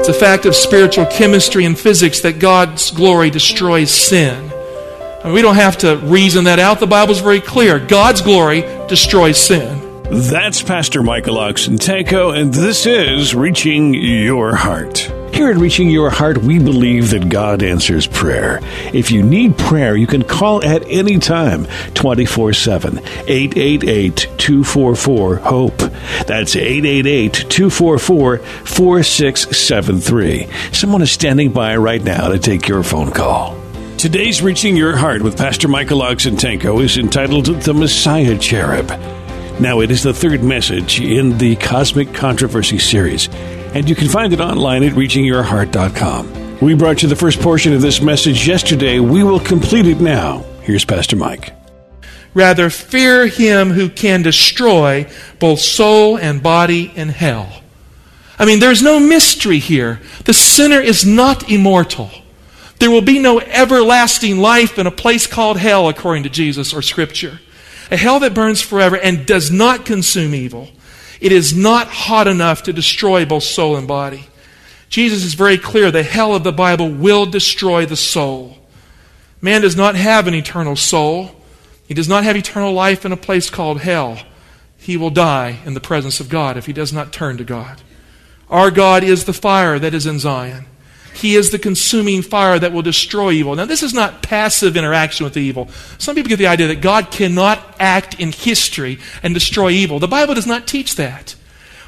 It's 0.00 0.08
a 0.08 0.14
fact 0.14 0.46
of 0.46 0.56
spiritual 0.56 1.04
chemistry 1.04 1.66
and 1.66 1.78
physics 1.78 2.20
that 2.20 2.38
God's 2.38 2.90
glory 2.90 3.28
destroys 3.28 3.90
sin. 3.90 4.50
I 4.50 5.24
mean, 5.24 5.34
we 5.34 5.42
don't 5.42 5.56
have 5.56 5.76
to 5.78 5.98
reason 5.98 6.44
that 6.44 6.58
out. 6.58 6.80
The 6.80 6.86
Bible's 6.86 7.20
very 7.20 7.42
clear. 7.42 7.78
God's 7.78 8.22
glory 8.22 8.62
destroys 8.88 9.36
sin. 9.36 9.89
That's 10.12 10.60
Pastor 10.60 11.04
Michael 11.04 11.36
Oxentenko, 11.36 12.36
and 12.36 12.52
this 12.52 12.84
is 12.84 13.32
Reaching 13.32 13.94
Your 13.94 14.56
Heart. 14.56 14.98
Here 15.32 15.50
at 15.50 15.56
Reaching 15.56 15.88
Your 15.88 16.10
Heart, 16.10 16.38
we 16.38 16.58
believe 16.58 17.10
that 17.10 17.28
God 17.28 17.62
answers 17.62 18.08
prayer. 18.08 18.58
If 18.92 19.12
you 19.12 19.22
need 19.22 19.56
prayer, 19.56 19.94
you 19.94 20.08
can 20.08 20.24
call 20.24 20.64
at 20.64 20.82
any 20.88 21.20
time 21.20 21.66
24 21.94 22.54
7 22.54 22.98
888 22.98 24.16
244 24.36 25.36
HOPE. 25.36 25.78
That's 26.26 26.56
888 26.56 27.32
244 27.48 28.38
4673. 28.38 30.48
Someone 30.72 31.02
is 31.02 31.12
standing 31.12 31.52
by 31.52 31.76
right 31.76 32.02
now 32.02 32.30
to 32.30 32.38
take 32.40 32.66
your 32.66 32.82
phone 32.82 33.12
call. 33.12 33.56
Today's 33.96 34.42
Reaching 34.42 34.76
Your 34.76 34.96
Heart 34.96 35.22
with 35.22 35.38
Pastor 35.38 35.68
Michael 35.68 36.00
Oxentenko 36.00 36.82
is 36.82 36.98
entitled 36.98 37.46
The 37.46 37.74
Messiah 37.74 38.36
Cherub. 38.36 38.90
Now, 39.60 39.80
it 39.80 39.90
is 39.90 40.02
the 40.02 40.14
third 40.14 40.42
message 40.42 41.02
in 41.02 41.36
the 41.36 41.54
Cosmic 41.56 42.14
Controversy 42.14 42.78
series, 42.78 43.28
and 43.74 43.86
you 43.86 43.94
can 43.94 44.08
find 44.08 44.32
it 44.32 44.40
online 44.40 44.82
at 44.82 44.94
reachingyourheart.com. 44.94 46.60
We 46.60 46.72
brought 46.72 47.02
you 47.02 47.10
the 47.10 47.16
first 47.16 47.40
portion 47.40 47.74
of 47.74 47.82
this 47.82 48.00
message 48.00 48.48
yesterday. 48.48 49.00
We 49.00 49.22
will 49.22 49.38
complete 49.38 49.84
it 49.84 50.00
now. 50.00 50.46
Here's 50.62 50.86
Pastor 50.86 51.16
Mike. 51.16 51.52
Rather, 52.32 52.70
fear 52.70 53.26
him 53.26 53.72
who 53.72 53.90
can 53.90 54.22
destroy 54.22 55.06
both 55.38 55.60
soul 55.60 56.16
and 56.16 56.42
body 56.42 56.90
in 56.96 57.10
hell. 57.10 57.62
I 58.38 58.46
mean, 58.46 58.60
there's 58.60 58.82
no 58.82 58.98
mystery 58.98 59.58
here. 59.58 60.00
The 60.24 60.32
sinner 60.32 60.80
is 60.80 61.04
not 61.04 61.50
immortal. 61.50 62.10
There 62.78 62.90
will 62.90 63.02
be 63.02 63.18
no 63.18 63.40
everlasting 63.40 64.38
life 64.38 64.78
in 64.78 64.86
a 64.86 64.90
place 64.90 65.26
called 65.26 65.58
hell, 65.58 65.86
according 65.86 66.22
to 66.22 66.30
Jesus 66.30 66.72
or 66.72 66.80
Scripture. 66.80 67.40
A 67.90 67.96
hell 67.96 68.20
that 68.20 68.34
burns 68.34 68.60
forever 68.60 68.96
and 68.96 69.26
does 69.26 69.50
not 69.50 69.84
consume 69.84 70.34
evil. 70.34 70.68
It 71.20 71.32
is 71.32 71.54
not 71.54 71.88
hot 71.88 72.28
enough 72.28 72.62
to 72.64 72.72
destroy 72.72 73.24
both 73.24 73.42
soul 73.42 73.76
and 73.76 73.86
body. 73.86 74.28
Jesus 74.88 75.24
is 75.24 75.34
very 75.34 75.58
clear 75.58 75.90
the 75.90 76.02
hell 76.02 76.34
of 76.34 76.44
the 76.44 76.52
Bible 76.52 76.90
will 76.90 77.26
destroy 77.26 77.86
the 77.86 77.96
soul. 77.96 78.58
Man 79.40 79.62
does 79.62 79.76
not 79.76 79.94
have 79.94 80.26
an 80.26 80.34
eternal 80.34 80.76
soul. 80.76 81.30
He 81.86 81.94
does 81.94 82.08
not 82.08 82.24
have 82.24 82.36
eternal 82.36 82.72
life 82.72 83.04
in 83.04 83.12
a 83.12 83.16
place 83.16 83.50
called 83.50 83.80
hell. 83.80 84.18
He 84.76 84.96
will 84.96 85.10
die 85.10 85.58
in 85.64 85.74
the 85.74 85.80
presence 85.80 86.20
of 86.20 86.28
God 86.28 86.56
if 86.56 86.66
he 86.66 86.72
does 86.72 86.92
not 86.92 87.12
turn 87.12 87.36
to 87.36 87.44
God. 87.44 87.82
Our 88.48 88.70
God 88.70 89.04
is 89.04 89.24
the 89.24 89.32
fire 89.32 89.78
that 89.78 89.94
is 89.94 90.06
in 90.06 90.18
Zion. 90.18 90.66
He 91.14 91.34
is 91.34 91.50
the 91.50 91.58
consuming 91.58 92.22
fire 92.22 92.58
that 92.58 92.72
will 92.72 92.82
destroy 92.82 93.32
evil. 93.32 93.54
Now, 93.54 93.64
this 93.64 93.82
is 93.82 93.92
not 93.92 94.22
passive 94.22 94.76
interaction 94.76 95.24
with 95.24 95.36
evil. 95.36 95.68
Some 95.98 96.14
people 96.14 96.28
get 96.28 96.36
the 96.36 96.46
idea 96.46 96.68
that 96.68 96.80
God 96.80 97.10
cannot 97.10 97.76
act 97.78 98.18
in 98.20 98.32
history 98.32 98.98
and 99.22 99.34
destroy 99.34 99.70
evil. 99.70 99.98
The 99.98 100.08
Bible 100.08 100.34
does 100.34 100.46
not 100.46 100.66
teach 100.66 100.96
that. 100.96 101.34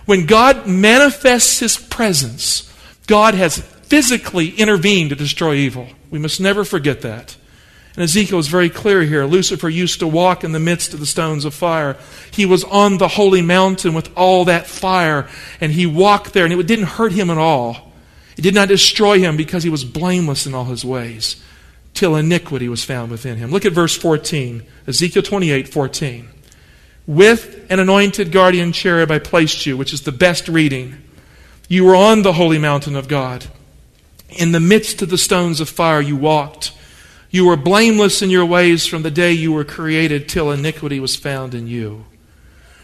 When 0.05 0.27
God 0.27 0.67
manifests 0.67 1.61
his 1.61 1.77
presence, 1.77 2.73
God 3.07 3.35
has 3.35 3.59
physically 3.59 4.51
intervened 4.51 5.11
to 5.11 5.17
destroy 5.17 5.55
evil. 5.55 5.89
We 6.11 6.19
must 6.19 6.41
never 6.41 6.65
forget 6.65 7.03
that. 7.03 7.37
And 7.95 8.05
Ezekiel 8.05 8.39
is 8.39 8.49
very 8.49 8.71
clear 8.71 9.03
here. 9.03 9.27
Lucifer 9.27 9.69
used 9.69 10.01
to 10.01 10.07
walk 10.07 10.45
in 10.45 10.53
the 10.53 10.59
midst 10.59 10.95
of 10.95 11.01
the 11.01 11.07
stones 11.07 11.45
of 11.45 11.53
fire. 11.53 11.99
He 12.31 12.47
was 12.47 12.65
on 12.65 12.97
the 12.97 13.09
holy 13.09 13.43
mountain 13.43 13.93
with 13.93 14.11
all 14.17 14.47
that 14.47 14.67
fire, 14.67 15.29
and 15.61 15.73
he 15.73 15.85
walked 15.85 16.33
there, 16.33 16.45
and 16.45 16.53
it 16.55 16.67
didn't 16.67 16.87
hurt 16.87 17.13
him 17.13 17.29
at 17.29 17.37
all. 17.37 17.92
It 18.37 18.43
did 18.43 18.55
not 18.55 18.69
destroy 18.69 19.19
him 19.19 19.37
because 19.37 19.63
he 19.63 19.71
was 19.71 19.85
blameless 19.85 20.47
in 20.47 20.55
all 20.55 20.65
his 20.65 20.85
ways, 20.85 21.43
till 21.95 22.17
iniquity 22.17 22.69
was 22.69 22.85
found 22.85 23.11
within 23.11 23.37
him. 23.37 23.51
Look 23.51 23.65
at 23.65 23.73
verse 23.73 23.97
14, 23.97 24.63
Ezekiel 24.87 25.23
28 25.23 25.69
14. 25.69 26.29
With 27.07 27.67
an 27.69 27.81
anointed 27.81 28.31
guardian 28.33 28.73
cherub 28.73 29.11
I 29.11 29.19
placed 29.19 29.67
you, 29.67 29.77
which 29.77 29.93
is 29.93 30.03
the 30.03 30.13
best 30.13 30.49
reading. 30.49 31.03
You 31.69 31.85
were 31.85 31.97
on 31.97 32.23
the 32.23 32.35
holy 32.35 32.59
mountain 32.59 32.97
of 32.97 33.09
God. 33.09 33.47
In 34.29 34.53
the 34.53 34.61
midst 34.61 35.03
of 35.03 35.11
the 35.11 35.19
stones 35.19 35.61
of 35.61 35.69
fire 35.69 36.01
you 36.01 36.17
walked. 36.17 36.73
You 37.31 37.47
were 37.47 37.57
blameless 37.57 38.21
in 38.21 38.31
your 38.31 38.45
ways 38.45 38.87
from 38.87 39.03
the 39.03 39.11
day 39.11 39.33
you 39.33 39.53
were 39.53 39.65
created 39.65 40.29
till 40.29 40.51
iniquity 40.51 41.01
was 41.01 41.17
found 41.17 41.55
in 41.55 41.67
you. 41.67 42.05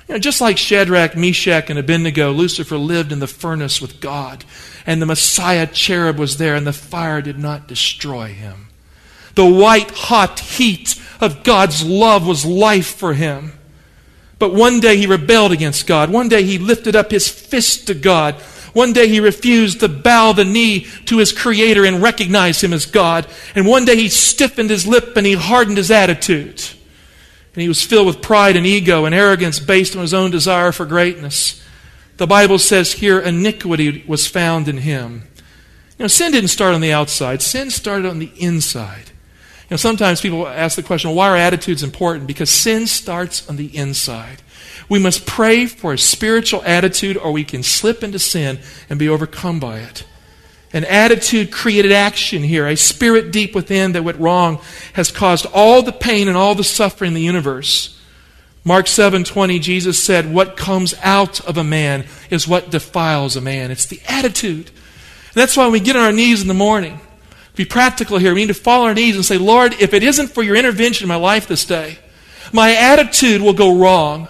You 0.08 0.14
know, 0.14 0.18
just 0.18 0.40
like 0.40 0.56
Shadrach, 0.56 1.16
Meshach, 1.16 1.68
and 1.68 1.78
Abednego, 1.78 2.32
Lucifer 2.32 2.78
lived 2.78 3.12
in 3.12 3.18
the 3.18 3.26
furnace 3.26 3.80
with 3.80 4.00
God, 4.00 4.44
and 4.86 5.02
the 5.02 5.06
Messiah 5.06 5.66
cherub 5.66 6.18
was 6.18 6.38
there, 6.38 6.54
and 6.54 6.66
the 6.66 6.72
fire 6.72 7.20
did 7.20 7.38
not 7.38 7.68
destroy 7.68 8.28
him. 8.28 8.68
The 9.34 9.44
white 9.44 9.90
hot 9.90 10.40
heat 10.40 11.00
of 11.20 11.44
God's 11.44 11.84
love 11.84 12.26
was 12.26 12.46
life 12.46 12.96
for 12.96 13.12
him. 13.12 13.52
But 14.38 14.54
one 14.54 14.80
day 14.80 14.96
he 14.96 15.06
rebelled 15.06 15.52
against 15.52 15.86
God. 15.86 16.10
One 16.10 16.28
day 16.28 16.42
he 16.42 16.58
lifted 16.58 16.96
up 16.96 17.10
his 17.10 17.28
fist 17.28 17.86
to 17.88 17.94
God. 17.94 18.36
One 18.72 18.92
day 18.92 19.08
he 19.08 19.20
refused 19.20 19.80
to 19.80 19.88
bow 19.88 20.32
the 20.32 20.44
knee 20.44 20.86
to 21.06 21.18
his 21.18 21.32
Creator 21.32 21.84
and 21.84 22.02
recognize 22.02 22.62
him 22.62 22.72
as 22.72 22.86
God. 22.86 23.26
And 23.54 23.66
one 23.66 23.84
day 23.84 23.96
he 23.96 24.08
stiffened 24.08 24.70
his 24.70 24.86
lip 24.86 25.16
and 25.16 25.26
he 25.26 25.34
hardened 25.34 25.76
his 25.76 25.90
attitude. 25.90 26.64
And 27.58 27.62
he 27.62 27.68
was 27.68 27.82
filled 27.82 28.06
with 28.06 28.22
pride 28.22 28.54
and 28.54 28.64
ego 28.64 29.04
and 29.04 29.12
arrogance 29.12 29.58
based 29.58 29.96
on 29.96 30.02
his 30.02 30.14
own 30.14 30.30
desire 30.30 30.70
for 30.70 30.86
greatness. 30.86 31.60
The 32.16 32.24
Bible 32.24 32.60
says 32.60 32.92
here 32.92 33.18
iniquity 33.18 34.04
was 34.06 34.28
found 34.28 34.68
in 34.68 34.76
him. 34.76 35.26
You 35.98 36.04
know, 36.04 36.06
sin 36.06 36.30
didn't 36.30 36.50
start 36.50 36.76
on 36.76 36.80
the 36.80 36.92
outside, 36.92 37.42
sin 37.42 37.70
started 37.70 38.08
on 38.08 38.20
the 38.20 38.30
inside. 38.36 39.06
You 39.08 39.72
know, 39.72 39.76
sometimes 39.76 40.20
people 40.20 40.46
ask 40.46 40.76
the 40.76 40.84
question, 40.84 41.16
why 41.16 41.30
are 41.30 41.36
attitudes 41.36 41.82
important? 41.82 42.28
Because 42.28 42.48
sin 42.48 42.86
starts 42.86 43.48
on 43.48 43.56
the 43.56 43.76
inside. 43.76 44.40
We 44.88 45.00
must 45.00 45.26
pray 45.26 45.66
for 45.66 45.92
a 45.92 45.98
spiritual 45.98 46.62
attitude 46.62 47.16
or 47.16 47.32
we 47.32 47.42
can 47.42 47.64
slip 47.64 48.04
into 48.04 48.20
sin 48.20 48.60
and 48.88 49.00
be 49.00 49.08
overcome 49.08 49.58
by 49.58 49.80
it. 49.80 50.06
An 50.72 50.84
attitude 50.84 51.50
created 51.50 51.92
action 51.92 52.42
here. 52.42 52.66
A 52.66 52.76
spirit 52.76 53.30
deep 53.32 53.54
within 53.54 53.92
that 53.92 54.04
went 54.04 54.20
wrong 54.20 54.60
has 54.92 55.10
caused 55.10 55.46
all 55.46 55.82
the 55.82 55.92
pain 55.92 56.28
and 56.28 56.36
all 56.36 56.54
the 56.54 56.64
suffering 56.64 57.08
in 57.08 57.14
the 57.14 57.22
universe. 57.22 57.94
Mark 58.64 58.86
7:20 58.86 59.58
Jesus 59.60 59.98
said, 59.98 60.30
"What 60.30 60.58
comes 60.58 60.94
out 61.02 61.40
of 61.40 61.56
a 61.56 61.64
man 61.64 62.04
is 62.28 62.46
what 62.46 62.70
defiles 62.70 63.34
a 63.34 63.40
man." 63.40 63.70
It's 63.70 63.86
the 63.86 64.00
attitude. 64.06 64.66
And 64.66 65.42
that's 65.42 65.56
why 65.56 65.68
we 65.68 65.80
get 65.80 65.96
on 65.96 66.02
our 66.02 66.12
knees 66.12 66.42
in 66.42 66.48
the 66.48 66.54
morning, 66.54 67.00
be 67.56 67.64
practical 67.64 68.18
here. 68.18 68.34
We 68.34 68.42
need 68.42 68.48
to 68.48 68.54
fall 68.54 68.82
on 68.82 68.88
our 68.88 68.94
knees 68.94 69.16
and 69.16 69.24
say, 69.24 69.38
"Lord, 69.38 69.74
if 69.78 69.94
it 69.94 70.02
isn't 70.02 70.34
for 70.34 70.42
your 70.42 70.56
intervention 70.56 71.04
in 71.04 71.08
my 71.08 71.16
life 71.16 71.46
this 71.48 71.64
day, 71.64 71.98
my 72.52 72.74
attitude 72.74 73.40
will 73.40 73.54
go 73.54 73.74
wrong." 73.74 74.28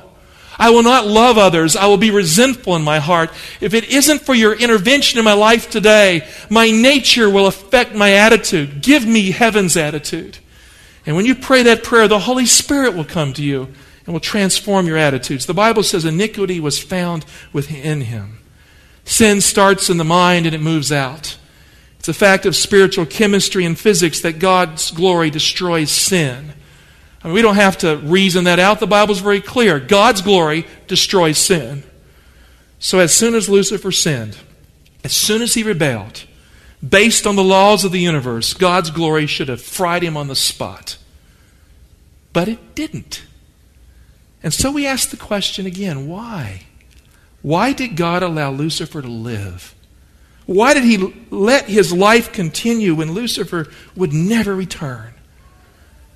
I 0.58 0.70
will 0.70 0.82
not 0.82 1.06
love 1.06 1.38
others. 1.38 1.76
I 1.76 1.86
will 1.86 1.98
be 1.98 2.10
resentful 2.10 2.74
in 2.74 2.82
my 2.82 2.98
heart. 2.98 3.30
If 3.60 3.74
it 3.74 3.84
isn't 3.84 4.22
for 4.22 4.34
your 4.34 4.54
intervention 4.54 5.18
in 5.18 5.24
my 5.24 5.34
life 5.34 5.70
today, 5.70 6.26
my 6.50 6.70
nature 6.70 7.30
will 7.30 7.46
affect 7.46 7.94
my 7.94 8.12
attitude. 8.12 8.82
Give 8.82 9.06
me 9.06 9.30
heaven's 9.30 9.76
attitude. 9.76 10.38
And 11.06 11.14
when 11.14 11.26
you 11.26 11.36
pray 11.36 11.62
that 11.62 11.84
prayer, 11.84 12.08
the 12.08 12.18
Holy 12.18 12.46
Spirit 12.46 12.94
will 12.94 13.04
come 13.04 13.32
to 13.34 13.42
you 13.42 13.72
and 14.04 14.12
will 14.12 14.20
transform 14.20 14.86
your 14.86 14.96
attitudes. 14.96 15.46
The 15.46 15.54
Bible 15.54 15.82
says 15.82 16.04
iniquity 16.04 16.60
was 16.60 16.82
found 16.82 17.24
within 17.52 18.00
him. 18.00 18.38
Sin 19.04 19.40
starts 19.40 19.88
in 19.88 19.96
the 19.96 20.04
mind 20.04 20.44
and 20.44 20.54
it 20.54 20.60
moves 20.60 20.90
out. 20.90 21.38
It's 21.98 22.08
a 22.08 22.14
fact 22.14 22.46
of 22.46 22.56
spiritual 22.56 23.06
chemistry 23.06 23.64
and 23.64 23.78
physics 23.78 24.20
that 24.22 24.38
God's 24.38 24.90
glory 24.90 25.30
destroys 25.30 25.90
sin. 25.90 26.52
I 27.22 27.28
mean, 27.28 27.34
we 27.34 27.42
don't 27.42 27.56
have 27.56 27.78
to 27.78 27.96
reason 27.96 28.44
that 28.44 28.58
out. 28.58 28.80
The 28.80 28.86
Bible's 28.86 29.20
very 29.20 29.40
clear. 29.40 29.80
God's 29.80 30.22
glory 30.22 30.66
destroys 30.86 31.38
sin. 31.38 31.82
So 32.78 33.00
as 33.00 33.12
soon 33.12 33.34
as 33.34 33.48
Lucifer 33.48 33.90
sinned, 33.90 34.38
as 35.02 35.12
soon 35.12 35.42
as 35.42 35.54
he 35.54 35.62
rebelled, 35.62 36.24
based 36.86 37.26
on 37.26 37.34
the 37.34 37.42
laws 37.42 37.84
of 37.84 37.92
the 37.92 38.00
universe, 38.00 38.54
God's 38.54 38.90
glory 38.90 39.26
should 39.26 39.48
have 39.48 39.60
fried 39.60 40.02
him 40.02 40.16
on 40.16 40.28
the 40.28 40.36
spot. 40.36 40.96
But 42.32 42.48
it 42.48 42.74
didn't. 42.74 43.24
And 44.42 44.54
so 44.54 44.70
we 44.70 44.86
ask 44.86 45.10
the 45.10 45.16
question 45.16 45.66
again 45.66 46.08
why? 46.08 46.62
Why 47.42 47.72
did 47.72 47.96
God 47.96 48.22
allow 48.22 48.50
Lucifer 48.50 49.02
to 49.02 49.08
live? 49.08 49.74
Why 50.46 50.72
did 50.72 50.84
he 50.84 51.14
let 51.30 51.66
his 51.66 51.92
life 51.92 52.32
continue 52.32 52.94
when 52.94 53.12
Lucifer 53.12 53.68
would 53.94 54.12
never 54.12 54.54
return? 54.54 55.14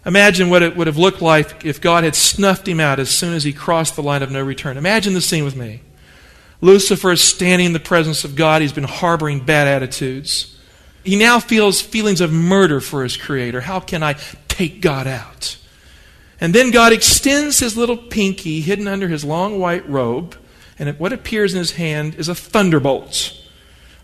Imagine 0.05 0.51
what 0.51 0.63
it 0.63 0.77
would 0.77 0.89
have 0.89 0.99
looked 0.99 1.23
like 1.23 1.65
if 1.65 1.81
God 1.81 2.03
had 2.03 2.17
snuffed 2.17 2.67
him 2.67 2.81
out 2.81 2.99
as 2.99 3.09
soon 3.09 3.35
as 3.35 3.45
he 3.45 3.53
crossed 3.53 3.95
the 3.95 4.03
line 4.03 4.23
of 4.23 4.33
no 4.33 4.43
return. 4.43 4.77
Imagine 4.77 5.15
the 5.15 5.21
scene 5.21 5.45
with 5.45 5.55
me. 5.55 5.81
Lucifer 6.61 7.13
is 7.13 7.23
standing 7.23 7.67
in 7.67 7.73
the 7.73 7.81
presence 7.81 8.25
of 8.25 8.35
God. 8.35 8.63
He's 8.63 8.73
been 8.73 8.85
harboring 8.85 9.45
bad 9.45 9.69
attitudes. 9.69 10.59
He 11.05 11.17
now 11.17 11.41
feels 11.41 11.81
feelings 11.81 12.21
of 12.21 12.33
murder 12.33 12.81
for 12.81 13.03
his 13.03 13.17
Creator. 13.17 13.61
How 13.61 13.81
can 13.81 14.03
I 14.03 14.15
take 14.49 14.81
God 14.81 15.07
out? 15.07 15.57
And 16.41 16.53
then 16.53 16.73
God 16.73 16.93
extends 16.93 17.61
his 17.61 17.77
little 17.77 17.97
pinky 17.97 18.61
hidden 18.61 18.89
under 18.89 19.07
his 19.07 19.25
long 19.25 19.61
white 19.61 19.89
robe, 19.89 20.37
and 20.79 20.99
what 20.99 21.13
appears 21.13 21.53
in 21.53 21.59
his 21.59 21.73
hand 21.73 22.17
is 22.17 22.29
a 22.29 22.35
thunderbolt. 22.35 23.37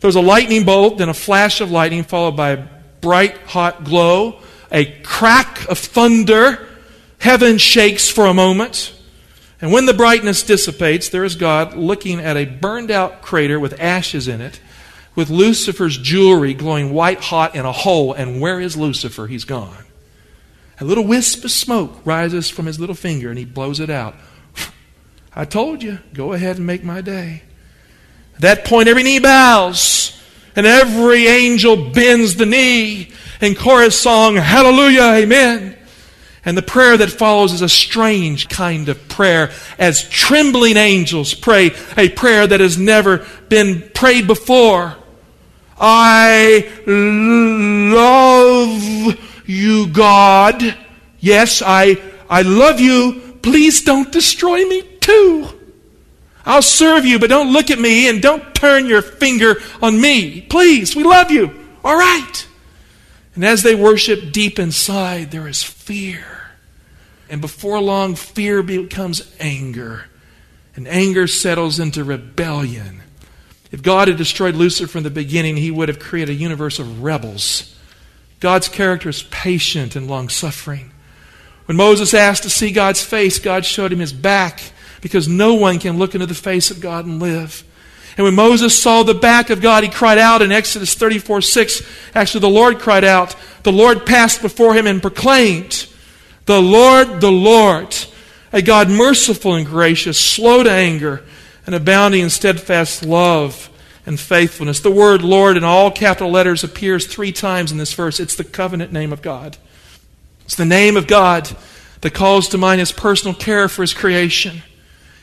There 0.01 0.07
was 0.09 0.17
a 0.17 0.21
lightning 0.21 0.65
bolt, 0.65 0.99
then 0.99 1.09
a 1.09 1.15
flash 1.15 1.61
of 1.61 1.73
lightning, 1.73 2.05
followed 2.05 2.37
by 2.37 2.51
a 2.51 2.67
bright, 3.01 3.37
hot 3.39 3.83
glow 3.83 4.41
a 4.71 4.85
crack 5.03 5.69
of 5.69 5.79
thunder. 5.79 6.67
Heaven 7.19 7.59
shakes 7.59 8.09
for 8.09 8.27
a 8.27 8.35
moment. 8.35 8.95
And 9.61 9.73
when 9.73 9.87
the 9.87 9.95
brightness 9.95 10.43
dissipates, 10.43 11.09
there 11.09 11.25
is 11.25 11.35
God 11.35 11.75
looking 11.75 12.21
at 12.21 12.37
a 12.37 12.45
burned 12.45 12.91
out 12.91 13.23
crater 13.23 13.59
with 13.59 13.81
ashes 13.81 14.29
in 14.29 14.41
it, 14.41 14.61
with 15.17 15.31
Lucifer's 15.31 15.99
jewelry 15.99 16.55
glowing 16.55 16.93
white 16.93 17.21
hot 17.21 17.57
in 17.57 17.65
a 17.65 17.73
hole. 17.73 18.13
And 18.13 18.41
where 18.41 18.61
is 18.61 18.77
Lucifer? 18.77 19.27
He's 19.27 19.45
gone. 19.45 19.85
A 20.81 20.85
little 20.85 21.05
wisp 21.05 21.45
of 21.45 21.51
smoke 21.51 22.01
rises 22.05 22.49
from 22.49 22.67
his 22.67 22.79
little 22.79 22.95
finger, 22.95 23.31
and 23.31 23.39
he 23.39 23.45
blows 23.45 23.81
it 23.81 23.91
out. 23.91 24.15
I 25.35 25.45
told 25.45 25.83
you, 25.83 25.99
go 26.15 26.33
ahead 26.33 26.57
and 26.57 26.67
make 26.67 26.85
my 26.85 27.01
day. 27.01 27.43
At 28.37 28.41
that 28.43 28.65
point, 28.65 28.89
every 28.89 29.03
knee 29.03 29.19
bows, 29.19 30.17
and 30.55 30.67
every 30.67 31.27
angel 31.27 31.91
bends 31.91 32.37
the 32.37 32.47
knee, 32.47 33.11
and 33.41 33.57
chorus 33.57 33.99
song, 33.99 34.37
Hallelujah, 34.37 35.15
Amen. 35.15 35.77
And 36.45 36.57
the 36.57 36.63
prayer 36.63 36.97
that 36.97 37.11
follows 37.11 37.53
is 37.53 37.63
a 37.63 37.69
strange 37.69 38.49
kind 38.49 38.89
of 38.89 39.09
prayer 39.09 39.51
as 39.79 40.09
trembling 40.09 40.77
angels 40.79 41.35
pray 41.35 41.73
a 41.97 42.09
prayer 42.09 42.47
that 42.47 42.61
has 42.61 42.79
never 42.79 43.27
been 43.49 43.91
prayed 43.95 44.27
before. 44.27 44.97
I 45.79 46.71
love 47.93 49.19
you, 49.47 49.89
God. 49.89 50.77
Yes, 51.21 51.63
I, 51.65 52.01
I 52.31 52.43
love 52.43 52.81
you. 52.81 53.39
Please 53.43 53.83
don't 53.83 54.11
destroy 54.11 54.65
me 54.65 54.83
too. 55.01 55.49
I'll 56.47 56.63
serve 56.63 57.05
you, 57.05 57.19
but 57.19 57.29
don't 57.29 57.53
look 57.53 57.71
at 57.71 57.79
me 57.79 58.09
and 58.09 58.23
don't 58.23 58.55
turn 58.55 58.87
your 58.87 59.03
finger 59.03 59.57
on 59.83 60.01
me. 60.01 60.41
Please, 60.41 60.97
we 60.97 61.05
love 61.05 61.31
you. 61.31 61.53
All 61.85 61.97
right. 61.97 62.48
And 63.39 63.45
as 63.45 63.63
they 63.63 63.77
worship 63.77 64.33
deep 64.33 64.59
inside, 64.59 65.31
there 65.31 65.47
is 65.47 65.63
fear. 65.63 66.25
And 67.31 67.41
before 67.41 67.81
long, 67.81 68.17
fear 68.17 68.65
becomes 68.65 69.33
anger. 69.39 70.07
And 70.75 70.89
anger 70.89 71.29
settles 71.29 71.79
into 71.79 72.03
rebellion. 72.03 73.01
If 73.71 73.81
God 73.81 74.09
had 74.09 74.17
destroyed 74.17 74.57
Lucifer 74.57 74.91
from 74.91 75.05
the 75.05 75.11
beginning, 75.11 75.57
he 75.57 75.71
would 75.71 75.89
have 75.89 76.01
created 76.01 76.35
a 76.35 76.41
universe 76.41 76.81
of 76.81 77.05
rebels. 77.05 77.77
God's 78.41 78.69
character 78.69 79.09
is 79.09 79.23
patient 79.23 79.95
and 79.95 80.09
long 80.09 80.29
suffering. 80.29 80.91
When 81.67 81.77
Moses 81.77 82.15
asked 82.15 82.43
to 82.43 82.51
see 82.51 82.73
God's 82.73 83.05
face, 83.05 83.39
God 83.39 83.65
showed 83.65 83.93
him 83.93 84.01
his 84.01 84.13
back 84.13 84.61
because 85.01 85.29
no 85.29 85.55
one 85.55 85.79
can 85.79 85.97
look 85.97 86.17
into 86.17 86.27
the 86.27 86.35
face 86.35 86.73
of 86.73 86.81
God 86.81 87.07
and 87.07 87.21
live. 87.21 87.63
And 88.19 88.25
when 88.25 88.35
Moses 88.35 88.77
saw 88.77 89.05
the 89.05 89.15
back 89.15 89.49
of 89.49 89.61
God, 89.61 89.85
he 89.85 89.89
cried 89.89 90.19
out 90.19 90.43
in 90.43 90.51
Exodus 90.51 90.93
34 90.95 91.41
6. 91.41 91.83
Actually, 92.17 92.41
the 92.41 92.49
Lord 92.49 92.81
cried 92.81 93.05
out. 93.05 93.37
The 93.63 93.71
Lord 93.71 94.05
passed 94.05 94.43
before 94.43 94.75
him 94.75 94.89
and 94.89 95.01
proclaimed, 95.01 95.87
The 96.47 96.61
Lord, 96.61 97.21
the 97.21 97.31
Lord, 97.31 97.97
a 98.53 98.61
God 98.61 98.91
merciful 98.91 99.55
and 99.55 99.65
gracious, 99.65 100.19
slow 100.19 100.65
to 100.65 100.71
anger, 100.71 101.23
and 101.65 101.77
abounding 101.77 102.23
in 102.23 102.31
steadfast 102.31 103.05
love 103.05 103.71
and 104.05 104.19
faithfulness. 104.19 104.81
The 104.81 104.91
word 104.91 105.23
Lord 105.23 105.57
in 105.57 105.63
all 105.63 105.93
capital 105.93 106.33
letters 106.33 106.65
appears 106.65 107.07
three 107.07 107.31
times 107.31 107.71
in 107.71 107.79
this 107.79 107.93
verse. 107.93 108.19
It's 108.19 108.35
the 108.35 108.43
covenant 108.43 108.93
name 108.93 109.13
of 109.13 109.23
God. 109.23 109.59
It's 110.45 110.57
the 110.57 110.65
name 110.65 110.97
of 110.97 111.07
God 111.07 111.49
that 112.01 112.15
calls 112.15 112.49
to 112.49 112.59
mind 112.59 112.81
his 112.81 112.91
personal 112.91 113.35
care 113.35 113.69
for 113.69 113.83
his 113.83 113.95
creation. 113.95 114.63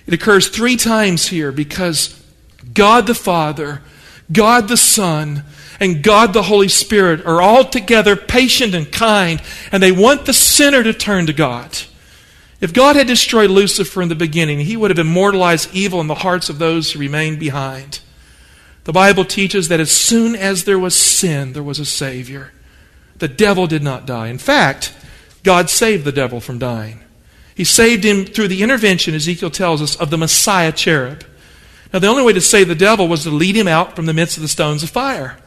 It 0.07 0.13
occurs 0.13 0.47
three 0.47 0.77
times 0.77 1.27
here 1.27 1.51
because 1.51 2.21
God 2.73 3.07
the 3.07 3.15
Father, 3.15 3.81
God 4.31 4.67
the 4.67 4.77
Son, 4.77 5.43
and 5.79 6.03
God 6.03 6.33
the 6.33 6.43
Holy 6.43 6.67
Spirit 6.67 7.25
are 7.25 7.41
all 7.41 7.65
together 7.65 8.15
patient 8.15 8.73
and 8.73 8.91
kind, 8.91 9.41
and 9.71 9.83
they 9.83 9.91
want 9.91 10.25
the 10.25 10.33
sinner 10.33 10.83
to 10.83 10.93
turn 10.93 11.25
to 11.27 11.33
God. 11.33 11.77
If 12.61 12.73
God 12.73 12.95
had 12.95 13.07
destroyed 13.07 13.49
Lucifer 13.49 14.01
in 14.01 14.09
the 14.09 14.15
beginning, 14.15 14.61
he 14.61 14.77
would 14.77 14.89
have 14.89 14.99
immortalized 14.99 15.73
evil 15.73 15.99
in 16.01 16.07
the 16.07 16.15
hearts 16.15 16.49
of 16.49 16.57
those 16.57 16.91
who 16.91 16.99
remained 16.99 17.39
behind. 17.39 17.99
The 18.85 18.93
Bible 18.93 19.25
teaches 19.25 19.67
that 19.67 19.79
as 19.79 19.91
soon 19.91 20.35
as 20.35 20.63
there 20.63 20.79
was 20.79 20.95
sin, 20.95 21.53
there 21.53 21.63
was 21.63 21.79
a 21.79 21.85
Savior. 21.85 22.53
The 23.17 23.27
devil 23.27 23.67
did 23.67 23.83
not 23.83 24.05
die. 24.05 24.27
In 24.27 24.37
fact, 24.37 24.93
God 25.43 25.69
saved 25.69 26.05
the 26.05 26.11
devil 26.11 26.39
from 26.39 26.59
dying. 26.59 27.01
He 27.55 27.63
saved 27.63 28.03
him 28.03 28.25
through 28.25 28.49
the 28.49 28.63
intervention, 28.63 29.15
Ezekiel 29.15 29.49
tells 29.49 29.81
us, 29.81 29.95
of 29.95 30.09
the 30.09 30.17
Messiah 30.17 30.71
cherub. 30.71 31.23
Now, 31.93 31.99
the 31.99 32.07
only 32.07 32.23
way 32.23 32.33
to 32.33 32.41
save 32.41 32.67
the 32.67 32.75
devil 32.75 33.07
was 33.07 33.23
to 33.23 33.29
lead 33.29 33.55
him 33.55 33.67
out 33.67 33.95
from 33.95 34.05
the 34.05 34.13
midst 34.13 34.37
of 34.37 34.43
the 34.43 34.49
stones 34.49 34.83
of 34.83 34.89
fire. 34.89 35.37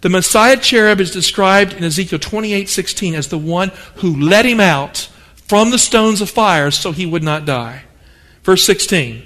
The 0.00 0.08
Messiah 0.08 0.56
cherub 0.56 1.00
is 1.00 1.10
described 1.10 1.72
in 1.72 1.84
Ezekiel 1.84 2.18
28:16 2.18 3.14
as 3.14 3.28
the 3.28 3.38
one 3.38 3.72
who 3.96 4.14
led 4.14 4.46
him 4.46 4.60
out 4.60 5.08
from 5.46 5.70
the 5.70 5.78
stones 5.78 6.20
of 6.20 6.30
fire 6.30 6.70
so 6.70 6.92
he 6.92 7.06
would 7.06 7.22
not 7.22 7.44
die. 7.44 7.82
Verse 8.42 8.64
16, 8.64 9.22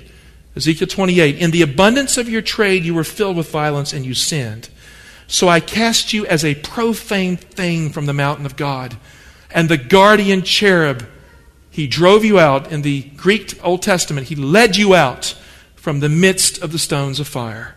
Ezekiel 0.56 0.88
28, 0.88 1.36
In 1.36 1.50
the 1.50 1.62
abundance 1.62 2.16
of 2.16 2.28
your 2.28 2.42
trade 2.42 2.84
you 2.84 2.94
were 2.94 3.04
filled 3.04 3.36
with 3.36 3.50
violence 3.50 3.92
and 3.92 4.04
you 4.04 4.14
sinned. 4.14 4.68
So 5.26 5.48
I 5.48 5.60
cast 5.60 6.12
you 6.12 6.26
as 6.26 6.44
a 6.44 6.56
profane 6.56 7.36
thing 7.36 7.90
from 7.90 8.06
the 8.06 8.12
mountain 8.12 8.46
of 8.46 8.56
God. 8.56 8.96
And 9.50 9.68
the 9.68 9.76
guardian 9.76 10.42
cherub, 10.42 11.06
he 11.70 11.86
drove 11.86 12.24
you 12.24 12.38
out. 12.38 12.72
In 12.72 12.82
the 12.82 13.02
Greek 13.16 13.58
Old 13.62 13.82
Testament, 13.82 14.28
he 14.28 14.34
led 14.34 14.76
you 14.76 14.94
out 14.94 15.36
from 15.84 16.00
the 16.00 16.08
midst 16.08 16.62
of 16.62 16.72
the 16.72 16.78
stones 16.78 17.20
of 17.20 17.28
fire. 17.28 17.74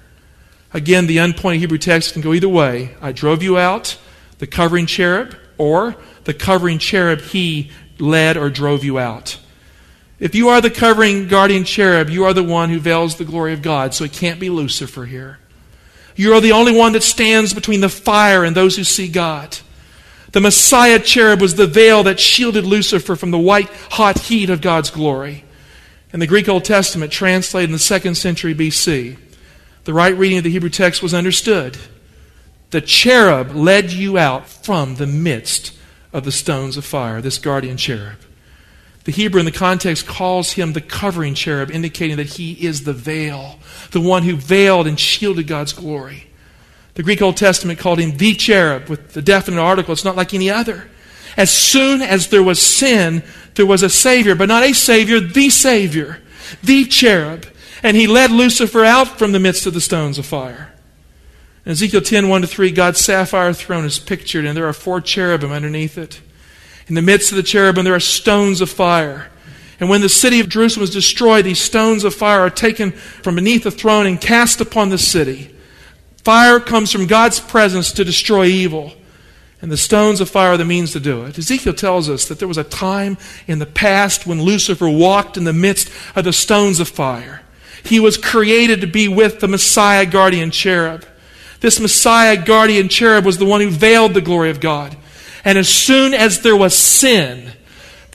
Again, 0.74 1.08
the 1.08 1.18
unpointed 1.18 1.60
Hebrew 1.60 1.78
text 1.78 2.14
can 2.14 2.22
go 2.22 2.34
either 2.34 2.48
way. 2.48 2.96
I 3.02 3.12
drove 3.12 3.44
you 3.44 3.58
out, 3.58 3.98
the 4.38 4.48
covering 4.48 4.86
cherub, 4.86 5.36
or 5.58 5.98
the 6.24 6.34
covering 6.34 6.80
cherub, 6.80 7.20
he 7.20 7.70
led 8.00 8.38
or 8.38 8.50
drove 8.50 8.86
you 8.86 8.98
out. 8.98 9.38
If 10.20 10.36
you 10.36 10.48
are 10.48 10.62
the 10.62 10.70
covering 10.70 11.28
guardian 11.28 11.66
cherub, 11.66 12.10
you 12.10 12.24
are 12.24 12.34
the 12.34 12.46
one 12.46 12.70
who 12.70 12.80
veils 12.80 13.18
the 13.18 13.26
glory 13.26 13.52
of 13.52 13.62
God, 13.62 13.94
so 13.94 14.06
it 14.06 14.14
can't 14.14 14.40
be 14.40 14.50
Lucifer 14.50 15.04
here. 15.04 15.40
You 16.16 16.34
are 16.34 16.40
the 16.40 16.54
only 16.54 16.74
one 16.74 16.94
that 16.94 17.04
stands 17.04 17.54
between 17.54 17.82
the 17.82 17.90
fire 17.90 18.46
and 18.46 18.56
those 18.56 18.78
who 18.78 18.86
see 18.86 19.10
God. 19.10 19.58
The 20.32 20.40
Messiah 20.40 21.00
cherub 21.00 21.42
was 21.42 21.56
the 21.56 21.68
veil 21.68 22.04
that 22.04 22.22
shielded 22.22 22.66
Lucifer 22.66 23.18
from 23.18 23.32
the 23.32 23.38
white 23.38 23.70
hot 23.90 24.18
heat 24.18 24.50
of 24.50 24.62
God's 24.62 24.92
glory 24.92 25.44
in 26.14 26.20
the 26.20 26.28
Greek 26.28 26.48
Old 26.48 26.64
Testament, 26.64 27.12
translated 27.12 27.70
in 27.70 27.74
the 27.74 27.80
second 27.80 28.16
century 28.16 28.56
BC, 28.56 29.18
the 29.84 29.94
right 29.94 30.16
reading 30.16 30.38
of 30.38 30.44
the 30.44 30.50
Hebrew 30.52 30.70
text 30.70 31.02
was 31.02 31.14
understood. 31.14 31.78
The 32.72 32.82
cherub 32.82 33.56
led 33.56 33.92
you 33.92 34.18
out 34.18 34.48
from 34.48 34.96
the 34.96 35.08
midst 35.08 35.78
of 36.12 36.24
the 36.24 36.32
stones 36.32 36.78
of 36.78 36.86
fire, 36.86 37.22
this 37.22 37.38
guardian 37.38 37.78
cherub. 37.78 38.18
The 39.06 39.14
Hebrew 39.14 39.40
in 39.40 39.46
the 39.46 39.54
context 39.54 40.06
calls 40.06 40.52
him 40.52 40.74
the 40.74 40.82
covering 40.82 41.34
cherub, 41.34 41.72
indicating 41.72 42.18
that 42.18 42.34
he 42.34 42.54
is 42.54 42.84
the 42.84 42.92
veil, 42.92 43.60
the 43.92 44.02
one 44.02 44.24
who 44.24 44.36
veiled 44.36 44.88
and 44.88 45.00
shielded 45.00 45.48
God's 45.48 45.72
glory. 45.72 46.28
The 46.96 47.04
Greek 47.04 47.22
Old 47.22 47.38
Testament 47.38 47.80
called 47.80 48.00
him 48.00 48.18
the 48.18 48.34
cherub 48.34 48.90
with 48.90 49.14
the 49.14 49.22
definite 49.22 49.62
article. 49.62 49.94
It's 49.94 50.04
not 50.04 50.18
like 50.18 50.34
any 50.34 50.50
other. 50.50 50.90
As 51.38 51.52
soon 51.52 52.02
as 52.02 52.28
there 52.28 52.44
was 52.44 52.60
sin, 52.60 53.24
there 53.54 53.66
was 53.66 53.84
a 53.84 53.90
Savior, 53.90 54.36
but 54.36 54.50
not 54.50 54.64
a 54.64 54.74
Savior, 54.74 55.20
the 55.20 55.50
Savior, 55.52 56.20
the 56.64 56.84
cherub. 56.86 57.46
And 57.84 57.96
he 57.96 58.08
led 58.08 58.32
Lucifer 58.32 58.84
out 58.84 59.20
from 59.20 59.32
the 59.32 59.40
midst 59.40 59.68
of 59.68 59.76
the 59.76 59.82
stones 59.82 60.18
of 60.18 60.26
fire. 60.26 60.74
In 61.64 61.72
Ezekiel 61.72 62.02
10 62.02 62.28
1 62.28 62.42
to 62.42 62.48
3, 62.48 62.72
God's 62.72 63.00
sapphire 63.00 63.54
throne 63.54 63.86
is 63.86 64.00
pictured, 64.00 64.46
and 64.46 64.58
there 64.58 64.68
are 64.68 64.74
four 64.74 65.00
cherubim 65.00 65.52
underneath 65.52 65.98
it. 65.98 66.22
In 66.88 66.96
the 66.96 67.02
midst 67.02 67.32
of 67.32 67.36
the 67.36 67.44
cherubim, 67.44 67.84
there 67.84 67.94
are 67.94 68.00
stones 68.00 68.62
of 68.62 68.70
fire. 68.70 69.30
And 69.80 69.90
when 69.90 70.02
the 70.02 70.10
city 70.10 70.40
of 70.40 70.50
Jerusalem 70.50 70.82
was 70.82 70.90
destroyed, 70.90 71.46
these 71.46 71.60
stones 71.60 72.04
of 72.04 72.16
fire 72.16 72.40
are 72.40 72.50
taken 72.50 72.94
from 72.94 73.36
beneath 73.36 73.64
the 73.64 73.72
throne 73.72 74.08
and 74.08 74.20
cast 74.20 74.60
upon 74.60 74.90
the 74.90 74.98
city. 74.98 75.54
Fire 76.24 76.60
comes 76.60 76.92
from 76.92 77.06
God's 77.06 77.40
presence 77.40 77.92
to 77.92 78.04
destroy 78.04 78.46
evil. 78.46 78.94
And 79.62 79.72
the 79.72 79.78
stones 79.78 80.22
of 80.22 80.30
fire 80.30 80.52
are 80.52 80.58
the 80.58 80.66
means 80.66 80.92
to 80.92 81.00
do 81.00 81.26
it. 81.26 81.38
Ezekiel 81.38 81.74
tells 81.74 82.10
us 82.10 82.26
that 82.28 82.40
there 82.40 82.48
was 82.48 82.60
a 82.60 82.64
time 82.64 83.18
in 83.48 83.60
the 83.60 83.66
past 83.66 84.28
when 84.28 84.42
Lucifer 84.42 84.88
walked 84.88 85.36
in 85.36 85.46
the 85.46 85.54
midst 85.54 85.92
of 86.16 86.26
the 86.26 86.34
stones 86.34 86.80
of 86.80 86.88
fire. 86.88 87.42
He 87.84 88.00
was 88.00 88.18
created 88.18 88.82
to 88.82 88.88
be 88.88 89.08
with 89.08 89.40
the 89.40 89.48
Messiah 89.48 90.06
guardian 90.06 90.52
cherub. 90.52 91.06
This 91.60 91.80
Messiah 91.80 92.38
guardian 92.38 92.88
cherub 92.88 93.26
was 93.26 93.40
the 93.40 93.46
one 93.46 93.62
who 93.62 93.70
veiled 93.70 94.14
the 94.14 94.22
glory 94.22 94.52
of 94.52 94.60
God. 94.60 94.96
And 95.44 95.58
as 95.58 95.70
soon 95.70 96.14
as 96.14 96.42
there 96.42 96.56
was 96.56 96.76
sin, 96.76 97.52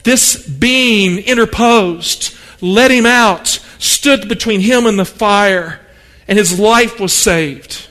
this 0.03 0.47
being 0.47 1.19
interposed, 1.19 2.35
let 2.61 2.91
him 2.91 3.05
out, 3.05 3.47
stood 3.79 4.29
between 4.29 4.61
him 4.61 4.85
and 4.85 4.97
the 4.97 5.05
fire, 5.05 5.81
and 6.27 6.37
his 6.37 6.57
life 6.57 6.99
was 6.99 7.11
saved. 7.11 7.87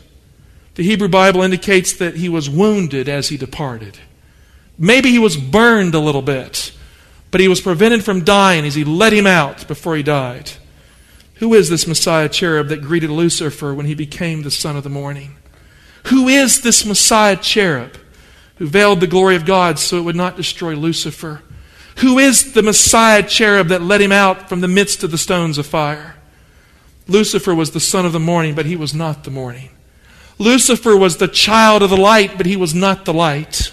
The 0.74 0.82
Hebrew 0.82 1.08
Bible 1.08 1.42
indicates 1.42 1.92
that 1.94 2.16
he 2.16 2.28
was 2.28 2.48
wounded 2.48 3.08
as 3.08 3.28
he 3.28 3.36
departed. 3.36 3.98
Maybe 4.78 5.10
he 5.10 5.18
was 5.18 5.36
burned 5.36 5.94
a 5.94 6.00
little 6.00 6.22
bit, 6.22 6.72
but 7.30 7.40
he 7.40 7.48
was 7.48 7.60
prevented 7.60 8.04
from 8.04 8.24
dying 8.24 8.64
as 8.64 8.74
he 8.74 8.84
let 8.84 9.12
him 9.12 9.26
out 9.26 9.68
before 9.68 9.96
he 9.96 10.02
died. 10.02 10.52
Who 11.36 11.54
is 11.54 11.68
this 11.68 11.86
Messiah 11.86 12.28
cherub 12.28 12.68
that 12.68 12.82
greeted 12.82 13.10
Lucifer 13.10 13.74
when 13.74 13.86
he 13.86 13.94
became 13.94 14.42
the 14.42 14.50
son 14.50 14.76
of 14.76 14.84
the 14.84 14.88
morning? 14.88 15.36
Who 16.06 16.28
is 16.28 16.62
this 16.62 16.86
Messiah 16.86 17.36
cherub 17.36 17.96
who 18.56 18.66
veiled 18.66 19.00
the 19.00 19.06
glory 19.06 19.36
of 19.36 19.44
God 19.44 19.78
so 19.78 19.98
it 19.98 20.02
would 20.02 20.16
not 20.16 20.36
destroy 20.36 20.74
Lucifer? 20.74 21.42
Who 21.98 22.18
is 22.18 22.54
the 22.54 22.62
Messiah 22.62 23.22
cherub 23.22 23.68
that 23.68 23.82
led 23.82 24.00
him 24.00 24.12
out 24.12 24.48
from 24.48 24.62
the 24.62 24.68
midst 24.68 25.04
of 25.04 25.10
the 25.10 25.18
stones 25.18 25.58
of 25.58 25.66
fire? 25.66 26.16
Lucifer 27.08 27.54
was 27.54 27.72
the 27.72 27.80
son 27.80 28.06
of 28.06 28.12
the 28.12 28.20
morning, 28.20 28.54
but 28.54 28.66
he 28.66 28.76
was 28.76 28.94
not 28.94 29.24
the 29.24 29.30
morning. 29.30 29.70
Lucifer 30.42 30.96
was 30.96 31.18
the 31.18 31.28
child 31.28 31.82
of 31.82 31.90
the 31.90 31.96
light, 31.96 32.36
but 32.36 32.46
he 32.46 32.56
was 32.56 32.74
not 32.74 33.04
the 33.04 33.14
light. 33.14 33.72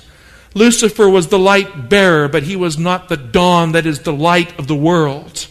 Lucifer 0.53 1.09
was 1.09 1.27
the 1.27 1.39
light 1.39 1.89
bearer, 1.89 2.27
but 2.27 2.43
he 2.43 2.55
was 2.55 2.77
not 2.77 3.09
the 3.09 3.17
dawn 3.17 3.71
that 3.71 3.87
is 3.87 4.01
the 4.01 4.13
light 4.13 4.57
of 4.59 4.67
the 4.67 4.75
world. 4.75 5.47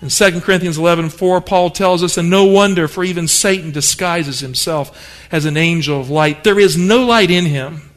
In 0.00 0.08
2 0.08 0.40
Corinthians 0.40 0.78
11 0.78 1.10
4, 1.10 1.40
Paul 1.40 1.70
tells 1.70 2.02
us, 2.02 2.16
And 2.16 2.30
no 2.30 2.44
wonder, 2.44 2.86
for 2.86 3.02
even 3.02 3.26
Satan 3.26 3.72
disguises 3.72 4.38
himself 4.38 5.26
as 5.32 5.46
an 5.46 5.56
angel 5.56 6.00
of 6.00 6.10
light. 6.10 6.44
There 6.44 6.60
is 6.60 6.76
no 6.76 7.04
light 7.04 7.30
in 7.30 7.46
him. 7.46 7.90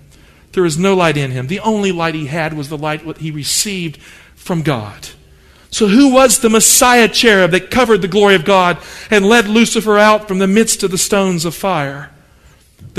There 0.54 0.66
is 0.66 0.78
no 0.78 0.96
light 0.96 1.18
in 1.18 1.30
him. 1.30 1.48
The 1.48 1.60
only 1.60 1.92
light 1.92 2.16
he 2.16 2.26
had 2.26 2.54
was 2.54 2.70
the 2.70 2.78
light 2.78 3.02
he 3.18 3.30
received 3.30 3.98
from 4.34 4.64
God. 4.64 5.10
So, 5.70 5.88
who 5.88 6.12
was 6.12 6.40
the 6.40 6.50
Messiah 6.50 7.08
cherub 7.08 7.52
that 7.52 7.70
covered 7.70 8.02
the 8.02 8.08
glory 8.08 8.34
of 8.34 8.44
God 8.44 8.80
and 9.12 9.24
led 9.24 9.48
Lucifer 9.48 10.00
out 10.00 10.28
from 10.28 10.40
the 10.40 10.48
midst 10.48 10.82
of 10.82 10.90
the 10.90 10.98
stones 10.98 11.46
of 11.46 11.54
fire? 11.54 12.10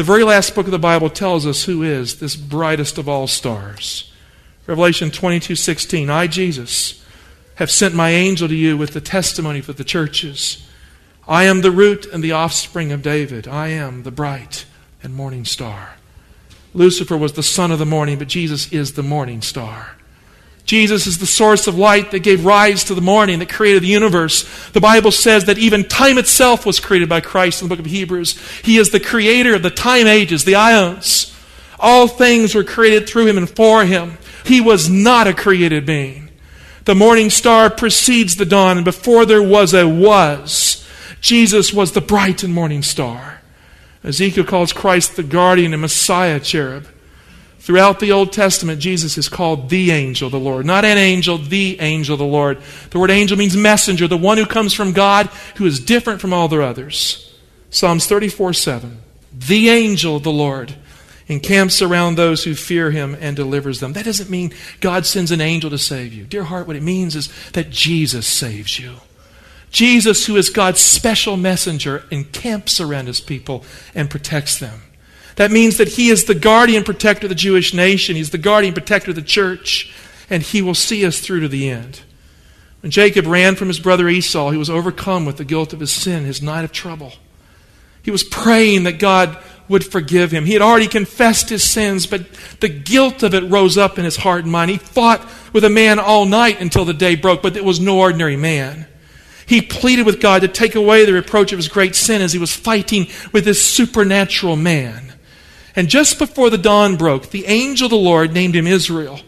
The 0.01 0.05
very 0.05 0.25
last 0.25 0.55
book 0.55 0.65
of 0.65 0.73
the 0.73 0.79
Bible 0.79 1.11
tells 1.11 1.45
us 1.47 1.65
who 1.65 1.83
is 1.83 2.21
this 2.21 2.35
brightest 2.35 2.97
of 2.97 3.07
all 3.07 3.27
stars. 3.27 4.11
Revelation 4.67 5.11
22 5.11 5.55
16. 5.55 6.09
I, 6.09 6.27
Jesus, 6.27 7.05
have 7.57 7.71
sent 7.71 7.95
my 7.95 8.09
angel 8.09 8.49
to 8.49 8.55
you 8.55 8.79
with 8.79 8.95
the 8.95 9.03
testimony 9.03 9.61
for 9.61 9.75
the 9.75 9.85
churches. 9.85 10.67
I 11.29 11.45
am 11.45 11.61
the 11.61 11.71
root 11.71 12.07
and 12.07 12.25
the 12.25 12.33
offspring 12.33 12.93
of 12.93 13.03
David. 13.03 13.47
I 13.47 13.69
am 13.69 14.05
the 14.05 14.11
bright 14.11 14.65
and 15.03 15.13
morning 15.13 15.45
star. 15.45 15.97
Lucifer 16.73 17.19
was 17.19 17.35
the 17.35 17.43
son 17.43 17.71
of 17.71 17.79
the 17.79 17.85
morning, 17.85 18.19
but 18.19 18.29
Jesus 18.29 18.73
is 18.73 18.95
the 18.95 19.03
morning 19.03 19.43
star. 19.43 19.99
Jesus 20.71 21.09
is 21.09 21.19
the 21.19 21.27
source 21.27 21.67
of 21.67 21.77
light 21.77 22.13
that 22.13 22.21
gave 22.21 22.45
rise 22.45 22.85
to 22.85 22.95
the 22.95 23.01
morning, 23.01 23.41
that 23.41 23.49
created 23.49 23.83
the 23.83 23.89
universe. 23.89 24.49
The 24.69 24.81
Bible 24.81 25.11
says 25.11 25.47
that 25.47 25.59
even 25.59 25.83
time 25.83 26.17
itself 26.17 26.65
was 26.65 26.79
created 26.79 27.09
by 27.09 27.23
Christ 27.23 27.61
in 27.61 27.69
the 27.69 27.75
book 27.75 27.85
of 27.85 27.91
Hebrews. 27.91 28.41
He 28.63 28.77
is 28.79 28.91
the 28.91 29.01
creator 29.01 29.57
of 29.57 29.65
the 29.65 29.71
time 29.71 30.07
ages, 30.07 30.45
the 30.45 30.55
ions. 30.55 31.37
All 31.81 32.07
things 32.07 32.55
were 32.55 32.63
created 32.63 33.09
through 33.09 33.27
him 33.27 33.37
and 33.37 33.51
for 33.51 33.85
him. 33.85 34.17
He 34.47 34.61
was 34.61 34.89
not 34.89 35.27
a 35.27 35.35
created 35.35 35.87
being. 35.87 36.31
The 36.85 36.95
morning 36.95 37.31
star 37.31 37.69
precedes 37.69 38.37
the 38.37 38.47
dawn, 38.47 38.77
and 38.79 38.85
before 38.85 39.27
there 39.27 39.43
was 39.43 39.75
a 39.75 39.89
was, 39.89 40.87
Jesus 41.21 41.75
was 41.75 41.91
the 41.91 42.01
bright 42.01 42.45
and 42.45 42.55
morning 42.55 42.85
star. 42.85 43.41
Ezekiel 44.05 44.45
calls 44.45 44.73
Christ 44.73 45.17
the 45.17 45.25
guardian 45.25 45.73
and 45.73 45.83
Messiah 45.83 46.39
cherub. 46.39 46.87
Throughout 47.61 48.01
the 48.01 48.13
Old 48.13 48.33
Testament, 48.33 48.81
Jesus 48.81 49.19
is 49.19 49.29
called 49.29 49.69
the 49.69 49.91
angel 49.91 50.27
of 50.27 50.33
the 50.33 50.41
Lord. 50.41 50.65
Not 50.65 50.87
an 50.87 50.97
angel, 50.97 51.37
the 51.37 51.79
angel 51.79 52.15
of 52.15 52.19
the 52.19 52.25
Lord. 52.25 52.59
The 52.89 52.99
word 52.99 53.11
angel 53.11 53.37
means 53.37 53.55
messenger, 53.55 54.09
the 54.09 54.17
one 54.17 54.39
who 54.39 54.47
comes 54.47 54.73
from 54.73 54.95
God, 54.95 55.27
who 55.57 55.67
is 55.67 55.79
different 55.79 56.23
from 56.23 56.33
all 56.33 56.49
the 56.49 56.63
others. 56.63 57.35
Psalms 57.69 58.07
34 58.07 58.55
7. 58.55 58.99
The 59.33 59.69
angel 59.69 60.17
of 60.17 60.23
the 60.23 60.33
Lord 60.33 60.75
encamps 61.29 61.83
around 61.83 62.15
those 62.15 62.45
who 62.45 62.55
fear 62.55 62.91
him 62.93 63.15
and 63.21 63.37
delivers 63.37 63.79
them. 63.79 63.93
That 63.93 64.07
doesn't 64.07 64.31
mean 64.31 64.55
God 64.81 65.05
sends 65.05 65.31
an 65.31 65.43
angel 65.43 65.69
to 65.69 65.79
save 65.79 66.15
you. 66.15 66.25
Dear 66.25 66.45
heart, 66.45 66.67
what 66.67 66.77
it 66.77 66.83
means 66.83 67.15
is 67.15 67.29
that 67.53 67.69
Jesus 67.69 68.27
saves 68.27 68.79
you. 68.79 68.97
Jesus, 69.71 70.25
who 70.25 70.37
is 70.37 70.49
God's 70.49 70.81
special 70.81 71.37
messenger, 71.37 72.05
encamps 72.11 72.81
around 72.81 73.07
his 73.07 73.21
people 73.21 73.65
and 73.95 74.09
protects 74.09 74.59
them. 74.59 74.81
That 75.41 75.51
means 75.51 75.79
that 75.79 75.89
he 75.89 76.11
is 76.11 76.25
the 76.25 76.35
guardian 76.35 76.85
protector 76.85 77.25
of 77.25 77.31
the 77.31 77.35
Jewish 77.35 77.73
nation. 77.73 78.15
He's 78.15 78.29
the 78.29 78.37
guardian 78.37 78.75
protector 78.75 79.13
of 79.13 79.15
the 79.15 79.23
church, 79.23 79.91
and 80.29 80.43
he 80.43 80.61
will 80.61 80.75
see 80.75 81.07
us 81.07 81.19
through 81.19 81.41
to 81.41 81.49
the 81.49 81.71
end. 81.71 82.03
When 82.83 82.91
Jacob 82.91 83.27
ran 83.27 83.57
from 83.57 83.69
his 83.69 83.81
brother 83.81 84.07
Esau, 84.07 84.51
he 84.51 84.59
was 84.59 84.69
overcome 84.69 85.25
with 85.25 85.39
the 85.39 85.47
guilt 85.47 85.73
of 85.73 85.81
his 85.81 85.91
sin, 85.91 86.27
his 86.27 86.43
night 86.43 86.65
of 86.65 86.73
trouble. 86.73 87.15
He 88.03 88.11
was 88.11 88.23
praying 88.23 88.83
that 88.83 88.99
God 88.99 89.39
would 89.67 89.83
forgive 89.83 90.31
him. 90.31 90.45
He 90.45 90.53
had 90.53 90.61
already 90.61 90.89
confessed 90.89 91.49
his 91.49 91.65
sins, 91.65 92.07
but 92.07 92.27
the 92.61 92.69
guilt 92.69 93.23
of 93.23 93.33
it 93.33 93.51
rose 93.51 93.79
up 93.79 93.99
in 93.99 94.05
his 94.05 94.17
heart 94.17 94.43
and 94.43 94.53
mind. 94.53 94.71
He 94.71 94.77
fought 94.77 95.27
with 95.55 95.65
a 95.65 95.71
man 95.71 95.99
all 95.99 96.27
night 96.27 96.61
until 96.61 96.85
the 96.85 96.93
day 96.93 97.15
broke, 97.15 97.41
but 97.41 97.57
it 97.57 97.65
was 97.65 97.81
no 97.81 98.01
ordinary 98.01 98.37
man. 98.37 98.87
He 99.47 99.63
pleaded 99.63 100.05
with 100.05 100.21
God 100.21 100.43
to 100.43 100.49
take 100.49 100.75
away 100.75 101.07
the 101.07 101.15
reproach 101.15 101.51
of 101.53 101.59
his 101.59 101.69
great 101.69 101.95
sin 101.95 102.21
as 102.21 102.35
he 102.35 102.39
was 102.39 102.55
fighting 102.55 103.07
with 103.33 103.47
this 103.47 103.65
supernatural 103.65 104.57
man. 104.57 105.10
And 105.77 105.89
just 105.89 106.19
before 106.19 106.51
the 106.51 106.59
dawn 106.59 106.97
broke, 106.97 107.31
the 107.31 107.47
angel 107.47 107.87
of 107.87 107.91
the 107.91 107.97
Lord 107.97 108.33
named 108.33 108.57
him 108.57 108.67
Israel 108.67 109.21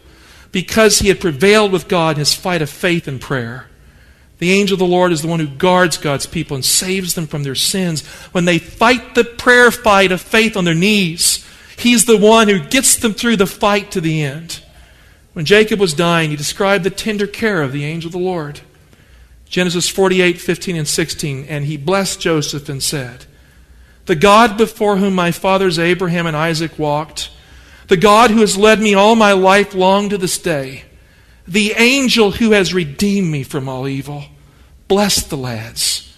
because 0.51 0.99
he 0.99 1.07
had 1.07 1.19
prevailed 1.19 1.71
with 1.71 1.87
God 1.87 2.15
in 2.15 2.19
his 2.19 2.33
fight 2.33 2.61
of 2.61 2.69
faith 2.69 3.07
and 3.07 3.19
prayer. 3.19 3.67
The 4.39 4.51
angel 4.51 4.75
of 4.75 4.79
the 4.79 4.85
Lord 4.85 5.11
is 5.11 5.21
the 5.21 5.27
one 5.27 5.39
who 5.39 5.47
guards 5.47 5.97
God's 5.97 6.25
people 6.25 6.55
and 6.55 6.65
saves 6.65 7.13
them 7.13 7.27
from 7.27 7.43
their 7.43 7.55
sins. 7.55 8.05
When 8.33 8.45
they 8.45 8.59
fight 8.59 9.15
the 9.15 9.23
prayer 9.23 9.71
fight 9.71 10.11
of 10.11 10.21
faith 10.21 10.57
on 10.57 10.65
their 10.65 10.73
knees, 10.73 11.47
he's 11.77 12.05
the 12.05 12.17
one 12.17 12.49
who 12.49 12.59
gets 12.59 12.97
them 12.97 13.13
through 13.13 13.37
the 13.37 13.47
fight 13.47 13.91
to 13.91 14.01
the 14.01 14.21
end. 14.21 14.61
When 15.33 15.45
Jacob 15.45 15.79
was 15.79 15.93
dying, 15.93 16.29
he 16.29 16.35
described 16.35 16.83
the 16.83 16.89
tender 16.89 17.25
care 17.25 17.61
of 17.61 17.71
the 17.71 17.85
angel 17.85 18.09
of 18.09 18.13
the 18.13 18.19
Lord. 18.19 18.61
Genesis 19.45 19.87
48, 19.89 20.39
15, 20.41 20.75
and 20.75 20.87
16. 20.87 21.45
And 21.45 21.65
he 21.65 21.77
blessed 21.77 22.19
Joseph 22.19 22.69
and 22.69 22.81
said, 22.81 23.25
the 24.05 24.15
God 24.15 24.57
before 24.57 24.97
whom 24.97 25.15
my 25.15 25.31
fathers 25.31 25.79
Abraham 25.79 26.25
and 26.25 26.35
Isaac 26.35 26.77
walked, 26.77 27.29
the 27.87 27.97
God 27.97 28.31
who 28.31 28.41
has 28.41 28.57
led 28.57 28.79
me 28.79 28.93
all 28.93 29.15
my 29.15 29.33
life 29.33 29.73
long 29.73 30.09
to 30.09 30.17
this 30.17 30.37
day, 30.37 30.83
the 31.47 31.73
angel 31.73 32.31
who 32.31 32.51
has 32.51 32.73
redeemed 32.73 33.29
me 33.29 33.43
from 33.43 33.67
all 33.67 33.87
evil. 33.87 34.25
Bless 34.87 35.23
the 35.23 35.37
lads, 35.37 36.13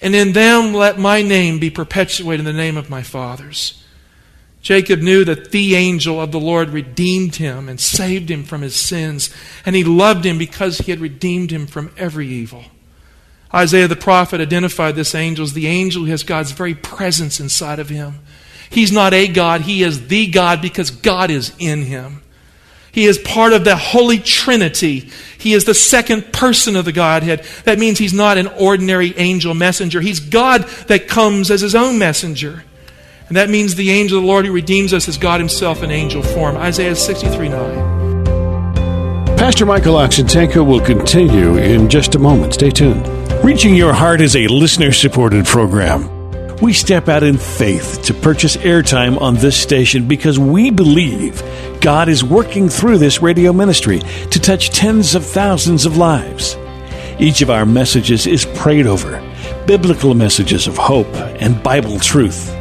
and 0.00 0.14
in 0.14 0.32
them 0.32 0.72
let 0.74 0.98
my 0.98 1.22
name 1.22 1.58
be 1.58 1.70
perpetuated 1.70 2.40
in 2.40 2.46
the 2.46 2.52
name 2.52 2.76
of 2.76 2.90
my 2.90 3.02
fathers. 3.02 3.84
Jacob 4.62 5.00
knew 5.00 5.24
that 5.24 5.52
the 5.52 5.74
angel 5.74 6.20
of 6.20 6.32
the 6.32 6.40
Lord 6.40 6.70
redeemed 6.70 7.36
him 7.36 7.68
and 7.68 7.80
saved 7.80 8.30
him 8.30 8.44
from 8.44 8.60
his 8.60 8.76
sins, 8.76 9.30
and 9.64 9.74
he 9.74 9.84
loved 9.84 10.24
him 10.24 10.36
because 10.36 10.78
he 10.78 10.90
had 10.90 11.00
redeemed 11.00 11.50
him 11.50 11.66
from 11.66 11.92
every 11.96 12.28
evil. 12.28 12.64
Isaiah 13.52 13.88
the 13.88 13.96
prophet 13.96 14.40
identified 14.40 14.94
this 14.94 15.14
angel 15.14 15.44
as 15.44 15.52
the 15.52 15.66
angel 15.66 16.04
who 16.04 16.10
has 16.10 16.22
God's 16.22 16.52
very 16.52 16.74
presence 16.74 17.40
inside 17.40 17.78
of 17.78 17.88
him. 17.88 18.20
He's 18.68 18.92
not 18.92 19.12
a 19.12 19.26
God, 19.26 19.62
he 19.62 19.82
is 19.82 20.06
the 20.06 20.28
God 20.28 20.62
because 20.62 20.90
God 20.90 21.30
is 21.30 21.52
in 21.58 21.82
him. 21.82 22.22
He 22.92 23.06
is 23.06 23.18
part 23.18 23.52
of 23.52 23.64
the 23.64 23.76
Holy 23.76 24.18
Trinity. 24.18 25.10
He 25.38 25.54
is 25.54 25.64
the 25.64 25.74
second 25.74 26.32
person 26.32 26.74
of 26.74 26.84
the 26.84 26.92
Godhead. 26.92 27.44
That 27.64 27.78
means 27.78 27.98
he's 27.98 28.12
not 28.12 28.36
an 28.36 28.48
ordinary 28.48 29.16
angel 29.16 29.54
messenger. 29.54 30.00
He's 30.00 30.18
God 30.18 30.62
that 30.88 31.06
comes 31.06 31.50
as 31.50 31.60
his 31.60 31.74
own 31.74 31.98
messenger. 31.98 32.64
And 33.28 33.36
that 33.36 33.48
means 33.48 33.76
the 33.76 33.90
angel 33.90 34.18
of 34.18 34.24
the 34.24 34.28
Lord 34.28 34.44
who 34.44 34.52
redeems 34.52 34.92
us 34.92 35.06
is 35.06 35.16
God 35.16 35.38
himself 35.38 35.84
in 35.84 35.90
angel 35.92 36.22
form. 36.22 36.56
Isaiah 36.56 36.96
63 36.96 37.48
9. 37.48 39.36
Pastor 39.36 39.64
Michael 39.64 39.94
Oxentenko 39.94 40.66
will 40.66 40.80
continue 40.80 41.56
in 41.56 41.88
just 41.88 42.16
a 42.16 42.18
moment. 42.18 42.54
Stay 42.54 42.70
tuned. 42.70 43.19
Reaching 43.42 43.74
Your 43.74 43.94
Heart 43.94 44.20
is 44.20 44.36
a 44.36 44.48
listener 44.48 44.92
supported 44.92 45.46
program. 45.46 46.10
We 46.58 46.74
step 46.74 47.08
out 47.08 47.22
in 47.22 47.38
faith 47.38 48.02
to 48.02 48.12
purchase 48.12 48.58
airtime 48.58 49.18
on 49.18 49.36
this 49.36 49.58
station 49.58 50.06
because 50.06 50.38
we 50.38 50.70
believe 50.70 51.42
God 51.80 52.10
is 52.10 52.22
working 52.22 52.68
through 52.68 52.98
this 52.98 53.22
radio 53.22 53.54
ministry 53.54 54.00
to 54.00 54.38
touch 54.38 54.68
tens 54.68 55.14
of 55.14 55.24
thousands 55.24 55.86
of 55.86 55.96
lives. 55.96 56.58
Each 57.18 57.40
of 57.40 57.48
our 57.48 57.64
messages 57.64 58.26
is 58.26 58.44
prayed 58.44 58.86
over, 58.86 59.22
biblical 59.66 60.12
messages 60.12 60.66
of 60.66 60.76
hope 60.76 61.12
and 61.40 61.62
Bible 61.62 61.98
truth. 61.98 62.54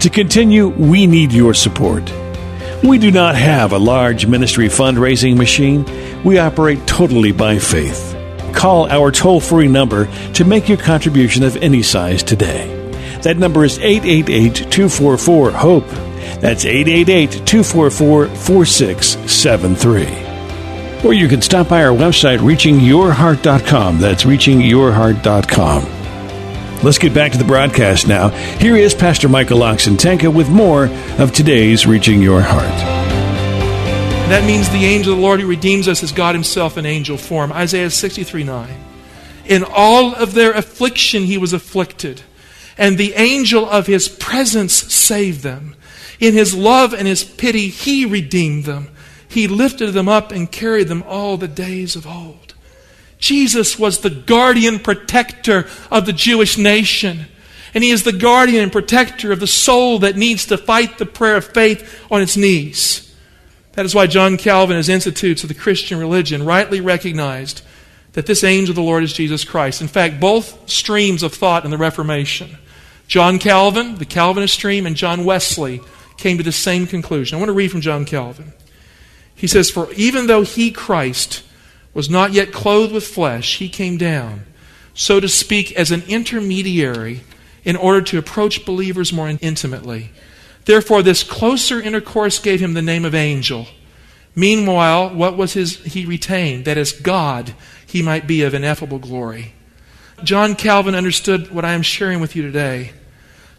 To 0.00 0.10
continue, 0.10 0.68
we 0.68 1.06
need 1.06 1.32
your 1.32 1.54
support. 1.54 2.12
We 2.82 2.98
do 2.98 3.12
not 3.12 3.36
have 3.36 3.72
a 3.72 3.78
large 3.78 4.26
ministry 4.26 4.66
fundraising 4.66 5.36
machine. 5.36 5.84
We 6.24 6.38
operate 6.38 6.84
totally 6.88 7.30
by 7.30 7.60
faith. 7.60 8.15
Call 8.56 8.90
our 8.90 9.12
toll 9.12 9.38
free 9.38 9.68
number 9.68 10.06
to 10.32 10.44
make 10.44 10.68
your 10.68 10.78
contribution 10.78 11.44
of 11.44 11.56
any 11.58 11.82
size 11.82 12.22
today. 12.22 12.72
That 13.22 13.36
number 13.36 13.64
is 13.64 13.78
888 13.78 14.72
244 14.72 15.50
HOPE. 15.52 15.88
That's 16.40 16.64
888 16.64 17.46
244 17.46 18.28
4673. 18.28 21.04
Or 21.04 21.12
you 21.12 21.28
can 21.28 21.42
stop 21.42 21.68
by 21.68 21.84
our 21.84 21.94
website, 21.94 22.38
reachingyourheart.com. 22.38 24.00
That's 24.00 24.24
reachingyourheart.com. 24.24 25.84
Let's 26.82 26.98
get 26.98 27.14
back 27.14 27.32
to 27.32 27.38
the 27.38 27.44
broadcast 27.44 28.08
now. 28.08 28.30
Here 28.58 28.76
is 28.76 28.94
Pastor 28.94 29.28
Michael 29.28 29.60
Oxentenko 29.60 30.34
with 30.34 30.48
more 30.48 30.86
of 31.18 31.32
today's 31.32 31.86
Reaching 31.86 32.22
Your 32.22 32.40
Heart. 32.40 32.95
That 34.28 34.44
means 34.44 34.68
the 34.68 34.84
angel 34.84 35.12
of 35.12 35.18
the 35.18 35.24
Lord 35.24 35.38
who 35.38 35.46
redeems 35.46 35.86
us 35.86 36.02
is 36.02 36.10
God 36.10 36.34
Himself 36.34 36.76
in 36.76 36.84
angel 36.84 37.16
form. 37.16 37.52
Isaiah 37.52 37.90
63 37.90 38.42
9. 38.42 38.68
In 39.46 39.62
all 39.62 40.16
of 40.16 40.34
their 40.34 40.50
affliction, 40.50 41.22
He 41.22 41.38
was 41.38 41.52
afflicted, 41.52 42.22
and 42.76 42.98
the 42.98 43.14
angel 43.14 43.64
of 43.64 43.86
His 43.86 44.08
presence 44.08 44.72
saved 44.72 45.44
them. 45.44 45.76
In 46.18 46.34
His 46.34 46.56
love 46.56 46.92
and 46.92 47.06
His 47.06 47.22
pity, 47.22 47.68
He 47.68 48.04
redeemed 48.04 48.64
them. 48.64 48.88
He 49.28 49.46
lifted 49.46 49.92
them 49.92 50.08
up 50.08 50.32
and 50.32 50.50
carried 50.50 50.88
them 50.88 51.04
all 51.06 51.36
the 51.36 51.46
days 51.46 51.94
of 51.94 52.04
old. 52.04 52.54
Jesus 53.18 53.78
was 53.78 54.00
the 54.00 54.10
guardian 54.10 54.80
protector 54.80 55.68
of 55.88 56.04
the 56.04 56.12
Jewish 56.12 56.58
nation. 56.58 57.26
And 57.74 57.84
he 57.84 57.90
is 57.90 58.02
the 58.02 58.12
guardian 58.12 58.64
and 58.64 58.72
protector 58.72 59.30
of 59.30 59.38
the 59.38 59.46
soul 59.46 60.00
that 60.00 60.16
needs 60.16 60.46
to 60.46 60.58
fight 60.58 60.98
the 60.98 61.06
prayer 61.06 61.36
of 61.36 61.44
faith 61.44 62.04
on 62.10 62.22
its 62.22 62.36
knees. 62.36 63.05
That 63.76 63.84
is 63.84 63.94
why 63.94 64.06
John 64.06 64.38
Calvin, 64.38 64.74
in 64.74 64.78
his 64.78 64.88
Institutes 64.88 65.42
of 65.42 65.48
the 65.48 65.54
Christian 65.54 65.98
Religion, 65.98 66.44
rightly 66.44 66.80
recognized 66.80 67.60
that 68.14 68.24
this 68.24 68.42
angel 68.42 68.72
of 68.72 68.76
the 68.76 68.82
Lord 68.82 69.04
is 69.04 69.12
Jesus 69.12 69.44
Christ. 69.44 69.82
In 69.82 69.88
fact, 69.88 70.18
both 70.18 70.68
streams 70.68 71.22
of 71.22 71.34
thought 71.34 71.66
in 71.66 71.70
the 71.70 71.76
Reformation, 71.76 72.56
John 73.06 73.38
Calvin, 73.38 73.96
the 73.96 74.06
Calvinist 74.06 74.54
stream, 74.54 74.86
and 74.86 74.96
John 74.96 75.26
Wesley, 75.26 75.82
came 76.16 76.38
to 76.38 76.42
the 76.42 76.52
same 76.52 76.86
conclusion. 76.86 77.36
I 77.36 77.38
want 77.38 77.50
to 77.50 77.52
read 77.52 77.70
from 77.70 77.82
John 77.82 78.06
Calvin. 78.06 78.54
He 79.34 79.46
says, 79.46 79.68
For 79.68 79.92
even 79.92 80.26
though 80.26 80.42
he, 80.42 80.70
Christ, 80.70 81.42
was 81.92 82.08
not 82.08 82.32
yet 82.32 82.52
clothed 82.52 82.94
with 82.94 83.06
flesh, 83.06 83.58
he 83.58 83.68
came 83.68 83.98
down, 83.98 84.46
so 84.94 85.20
to 85.20 85.28
speak, 85.28 85.72
as 85.72 85.90
an 85.90 86.02
intermediary 86.08 87.20
in 87.62 87.76
order 87.76 88.00
to 88.00 88.16
approach 88.16 88.64
believers 88.64 89.12
more 89.12 89.28
intimately. 89.28 90.12
Therefore, 90.66 91.02
this 91.02 91.22
closer 91.22 91.80
intercourse 91.80 92.38
gave 92.38 92.60
him 92.60 92.74
the 92.74 92.82
name 92.82 93.04
of 93.04 93.14
angel. 93.14 93.66
Meanwhile, 94.34 95.14
what 95.14 95.36
was 95.36 95.54
his 95.54 95.76
he 95.84 96.04
retained? 96.04 96.66
That 96.66 96.76
as 96.76 96.92
God, 96.92 97.54
he 97.86 98.02
might 98.02 98.26
be 98.26 98.42
of 98.42 98.52
ineffable 98.52 98.98
glory. 98.98 99.54
John 100.24 100.54
Calvin 100.56 100.94
understood 100.94 101.52
what 101.52 101.64
I 101.64 101.72
am 101.72 101.82
sharing 101.82 102.20
with 102.20 102.36
you 102.36 102.42
today. 102.42 102.92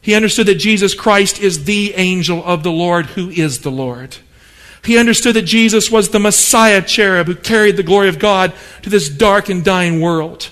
He 0.01 0.15
understood 0.15 0.47
that 0.47 0.55
Jesus 0.55 0.93
Christ 0.93 1.41
is 1.41 1.63
the 1.63 1.93
angel 1.95 2.43
of 2.45 2.63
the 2.63 2.71
Lord 2.71 3.07
who 3.07 3.29
is 3.29 3.61
the 3.61 3.71
Lord. 3.71 4.17
He 4.83 4.97
understood 4.97 5.35
that 5.35 5.43
Jesus 5.43 5.89
was 5.89 6.09
the 6.09 6.19
Messiah 6.19 6.81
cherub 6.81 7.27
who 7.27 7.35
carried 7.35 7.77
the 7.77 7.83
glory 7.83 8.09
of 8.09 8.19
God 8.19 8.53
to 8.83 8.89
this 8.89 9.09
dark 9.09 9.49
and 9.49 9.63
dying 9.63 10.01
world. 10.01 10.49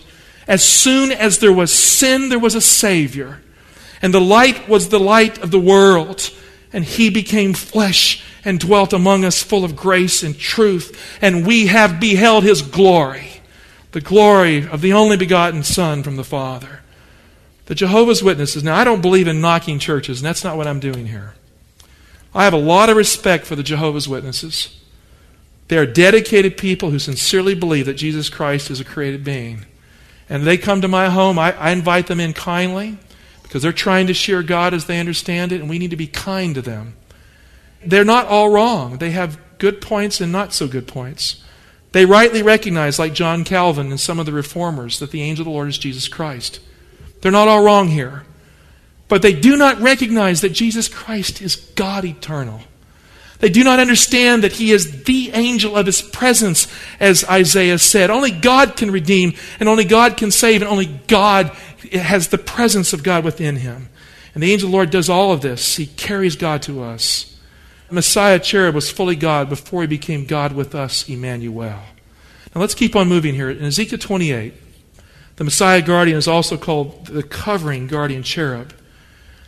As 0.48 0.64
soon 0.64 1.12
as 1.12 1.40
there 1.40 1.54
was 1.54 1.72
sin, 1.74 2.30
there 2.30 2.40
was 2.40 2.56
a 2.56 2.62
Savior. 2.62 3.42
And 4.02 4.14
the 4.14 4.22
light 4.22 4.68
was 4.68 4.90
the 4.90 5.00
light 5.00 5.38
of 5.42 5.52
the 5.52 5.60
world 5.60 6.32
and 6.76 6.84
he 6.84 7.10
became 7.10 7.54
flesh 7.54 8.22
and 8.44 8.60
dwelt 8.60 8.92
among 8.92 9.24
us 9.24 9.42
full 9.42 9.64
of 9.64 9.78
grace 9.78 10.22
and 10.22 10.38
truth, 10.38 11.18
and 11.22 11.48
we 11.48 11.68
have 11.68 12.02
beheld 12.02 12.44
his 12.44 12.62
glory, 12.62 13.42
the 13.94 14.02
glory 14.02 14.68
of 14.68 14.82
the 14.82 14.92
only 14.92 15.16
begotten 15.16 15.64
Son 15.64 16.04
from 16.04 16.18
the 16.18 16.24
Father. 16.24 16.82
The 17.68 17.76
Jehovah's 17.76 18.22
Witnesses, 18.22 18.62
now 18.62 18.76
I 18.76 18.84
don't 18.84 19.02
believe 19.02 19.26
in 19.26 19.40
knocking 19.40 19.80
churches, 19.80 20.20
and 20.20 20.26
that's 20.28 20.44
not 20.44 20.58
what 20.58 20.68
I'm 20.68 20.82
doing 20.82 21.08
here. 21.08 21.36
I 22.34 22.44
have 22.44 22.54
a 22.54 22.58
lot 22.58 22.90
of 22.90 22.98
respect 22.98 23.46
for 23.46 23.56
the 23.56 23.64
Jehovah's 23.64 24.10
Witnesses. 24.10 24.78
They 25.70 25.78
are 25.78 25.86
dedicated 25.86 26.58
people 26.58 26.92
who 26.92 27.00
sincerely 27.00 27.56
believe 27.56 27.86
that 27.86 27.94
Jesus 27.94 28.28
Christ 28.28 28.70
is 28.70 28.82
a 28.82 28.86
created 28.86 29.24
being. 29.24 29.66
And 30.28 30.44
they 30.44 30.58
come 30.58 30.82
to 30.82 30.90
my 30.90 31.08
home, 31.08 31.40
I, 31.40 31.54
I 31.54 31.72
invite 31.72 32.08
them 32.08 32.20
in 32.20 32.34
kindly 32.34 32.98
because 33.56 33.64
they're 33.64 33.72
trying 33.72 34.06
to 34.08 34.14
share 34.14 34.44
God 34.44 34.74
as 34.74 34.84
they 34.84 35.00
understand 35.00 35.54
it, 35.54 35.62
and 35.62 35.70
we 35.70 35.80
need 35.80 35.92
to 35.92 35.96
be 35.96 36.08
kind 36.08 36.56
to 36.56 36.62
them. 36.62 36.94
They're 37.86 38.04
not 38.04 38.28
all 38.28 38.50
wrong. 38.50 38.98
They 38.98 39.12
have 39.12 39.40
good 39.60 39.80
points 39.80 40.20
and 40.20 40.30
not 40.30 40.52
so 40.52 40.68
good 40.68 40.90
points. 40.90 41.42
They 41.94 42.06
rightly 42.06 42.44
recognize, 42.44 43.00
like 43.00 43.14
John 43.14 43.46
Calvin 43.46 43.92
and 43.92 43.98
some 43.98 44.20
of 44.20 44.26
the 44.26 44.34
reformers, 44.34 45.00
that 45.00 45.12
the 45.12 45.22
angel 45.22 45.44
of 45.44 45.46
the 45.46 45.52
Lord 45.52 45.70
is 45.70 45.78
Jesus 45.78 46.10
Christ. 46.10 46.60
They're 47.22 47.32
not 47.32 47.48
all 47.48 47.64
wrong 47.64 47.88
here. 47.88 48.26
But 49.08 49.22
they 49.22 49.32
do 49.32 49.56
not 49.56 49.80
recognize 49.80 50.42
that 50.42 50.50
Jesus 50.50 50.90
Christ 50.90 51.42
is 51.42 51.56
God 51.56 52.04
eternal. 52.04 52.60
They 53.40 53.50
do 53.50 53.64
not 53.64 53.80
understand 53.80 54.44
that 54.44 54.54
he 54.54 54.72
is 54.72 55.04
the 55.04 55.32
angel 55.34 55.78
of 55.78 55.86
his 55.86 56.02
presence, 56.02 56.68
as 57.00 57.24
Isaiah 57.24 57.80
said. 57.80 58.10
Only 58.10 58.32
God 58.32 58.76
can 58.76 58.92
redeem, 58.92 59.34
and 59.62 59.70
only 59.70 59.86
God 59.86 60.18
can 60.18 60.32
save, 60.32 60.62
and 60.62 60.70
only 60.70 60.88
God 60.88 61.56
has 61.94 62.30
the 62.30 62.38
presence 62.38 62.94
of 62.94 63.04
God 63.04 63.24
within 63.24 63.58
him. 63.58 63.90
And 64.34 64.44
the 64.44 64.52
angel 64.52 64.70
Lord 64.70 64.90
does 64.90 65.10
all 65.10 65.32
of 65.32 65.42
this. 65.42 65.78
He 65.78 65.86
carries 65.86 66.36
God 66.36 66.62
to 66.64 66.84
us. 66.84 67.36
Messiah 67.96 68.40
cherub 68.40 68.76
was 68.76 68.92
fully 68.92 69.16
God 69.16 69.48
before 69.50 69.82
he 69.82 69.88
became 69.88 70.26
God 70.26 70.52
with 70.52 70.76
us, 70.76 71.08
Emmanuel. 71.08 71.80
Now 72.54 72.62
let's 72.62 72.76
keep 72.76 72.96
on 72.96 73.08
moving 73.08 73.34
here. 73.36 73.50
In 73.50 73.64
Ezekiel 73.64 74.00
28, 74.00 74.54
the 75.38 75.44
Messiah 75.44 75.82
guardian 75.82 76.18
is 76.18 76.28
also 76.28 76.58
called 76.58 77.08
the 77.08 77.24
covering 77.24 77.88
guardian 77.88 78.24
cherub. 78.24 78.74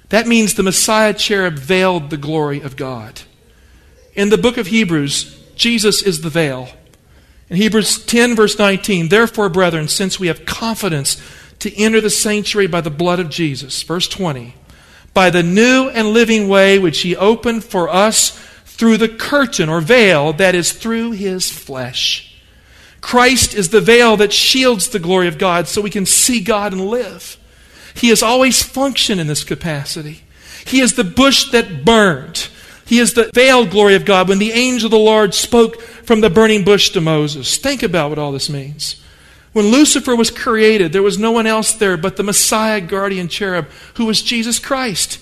That 0.09 0.27
means 0.27 0.53
the 0.53 0.63
Messiah 0.63 1.13
cherub 1.13 1.55
veiled 1.55 2.09
the 2.09 2.17
glory 2.17 2.61
of 2.61 2.77
God. 2.77 3.21
In 4.13 4.29
the 4.29 4.37
book 4.37 4.57
of 4.57 4.67
Hebrews, 4.67 5.37
Jesus 5.55 6.01
is 6.01 6.21
the 6.21 6.29
veil. 6.29 6.69
In 7.49 7.57
Hebrews 7.57 8.05
10, 8.05 8.35
verse 8.35 8.57
19, 8.57 9.09
therefore, 9.09 9.49
brethren, 9.49 9.87
since 9.87 10.19
we 10.19 10.27
have 10.27 10.45
confidence 10.45 11.21
to 11.59 11.75
enter 11.75 12.01
the 12.01 12.09
sanctuary 12.09 12.67
by 12.67 12.81
the 12.81 12.89
blood 12.89 13.19
of 13.19 13.29
Jesus, 13.29 13.81
verse 13.83 14.07
20, 14.07 14.55
by 15.13 15.29
the 15.29 15.43
new 15.43 15.89
and 15.89 16.09
living 16.09 16.47
way 16.47 16.77
which 16.77 17.01
he 17.01 17.15
opened 17.15 17.63
for 17.63 17.89
us 17.89 18.31
through 18.65 18.97
the 18.97 19.09
curtain 19.09 19.69
or 19.69 19.81
veil 19.81 20.33
that 20.33 20.53
is 20.53 20.71
through 20.71 21.11
his 21.11 21.49
flesh. 21.49 22.35
Christ 23.01 23.53
is 23.53 23.69
the 23.69 23.81
veil 23.81 24.17
that 24.17 24.33
shields 24.33 24.89
the 24.89 24.99
glory 24.99 25.27
of 25.27 25.37
God 25.37 25.67
so 25.67 25.81
we 25.81 25.89
can 25.89 26.05
see 26.05 26.39
God 26.39 26.73
and 26.73 26.87
live. 26.87 27.37
He 27.95 28.09
has 28.09 28.21
always 28.21 28.61
functioned 28.61 29.19
in 29.19 29.27
this 29.27 29.43
capacity. 29.43 30.21
He 30.65 30.81
is 30.81 30.93
the 30.93 31.03
bush 31.03 31.51
that 31.51 31.85
burned. 31.85 32.49
He 32.85 32.99
is 32.99 33.13
the 33.13 33.31
veiled 33.33 33.71
glory 33.71 33.95
of 33.95 34.05
God 34.05 34.29
when 34.29 34.39
the 34.39 34.51
angel 34.51 34.87
of 34.87 34.91
the 34.91 34.97
Lord 34.97 35.33
spoke 35.33 35.81
from 35.81 36.21
the 36.21 36.29
burning 36.29 36.63
bush 36.63 36.91
to 36.91 37.01
Moses. 37.01 37.57
Think 37.57 37.83
about 37.83 38.09
what 38.09 38.19
all 38.19 38.31
this 38.31 38.49
means. 38.49 39.01
When 39.57 39.71
Lucifer 39.71 40.15
was 40.15 40.29
created, 40.29 40.93
there 40.93 41.01
was 41.01 41.17
no 41.17 41.31
one 41.31 41.47
else 41.47 41.73
there 41.73 41.97
but 41.97 42.15
the 42.15 42.21
Messiah 42.21 42.79
guardian 42.79 43.27
cherub, 43.27 43.65
who 43.95 44.05
was 44.05 44.21
Jesus 44.21 44.59
Christ. 44.59 45.19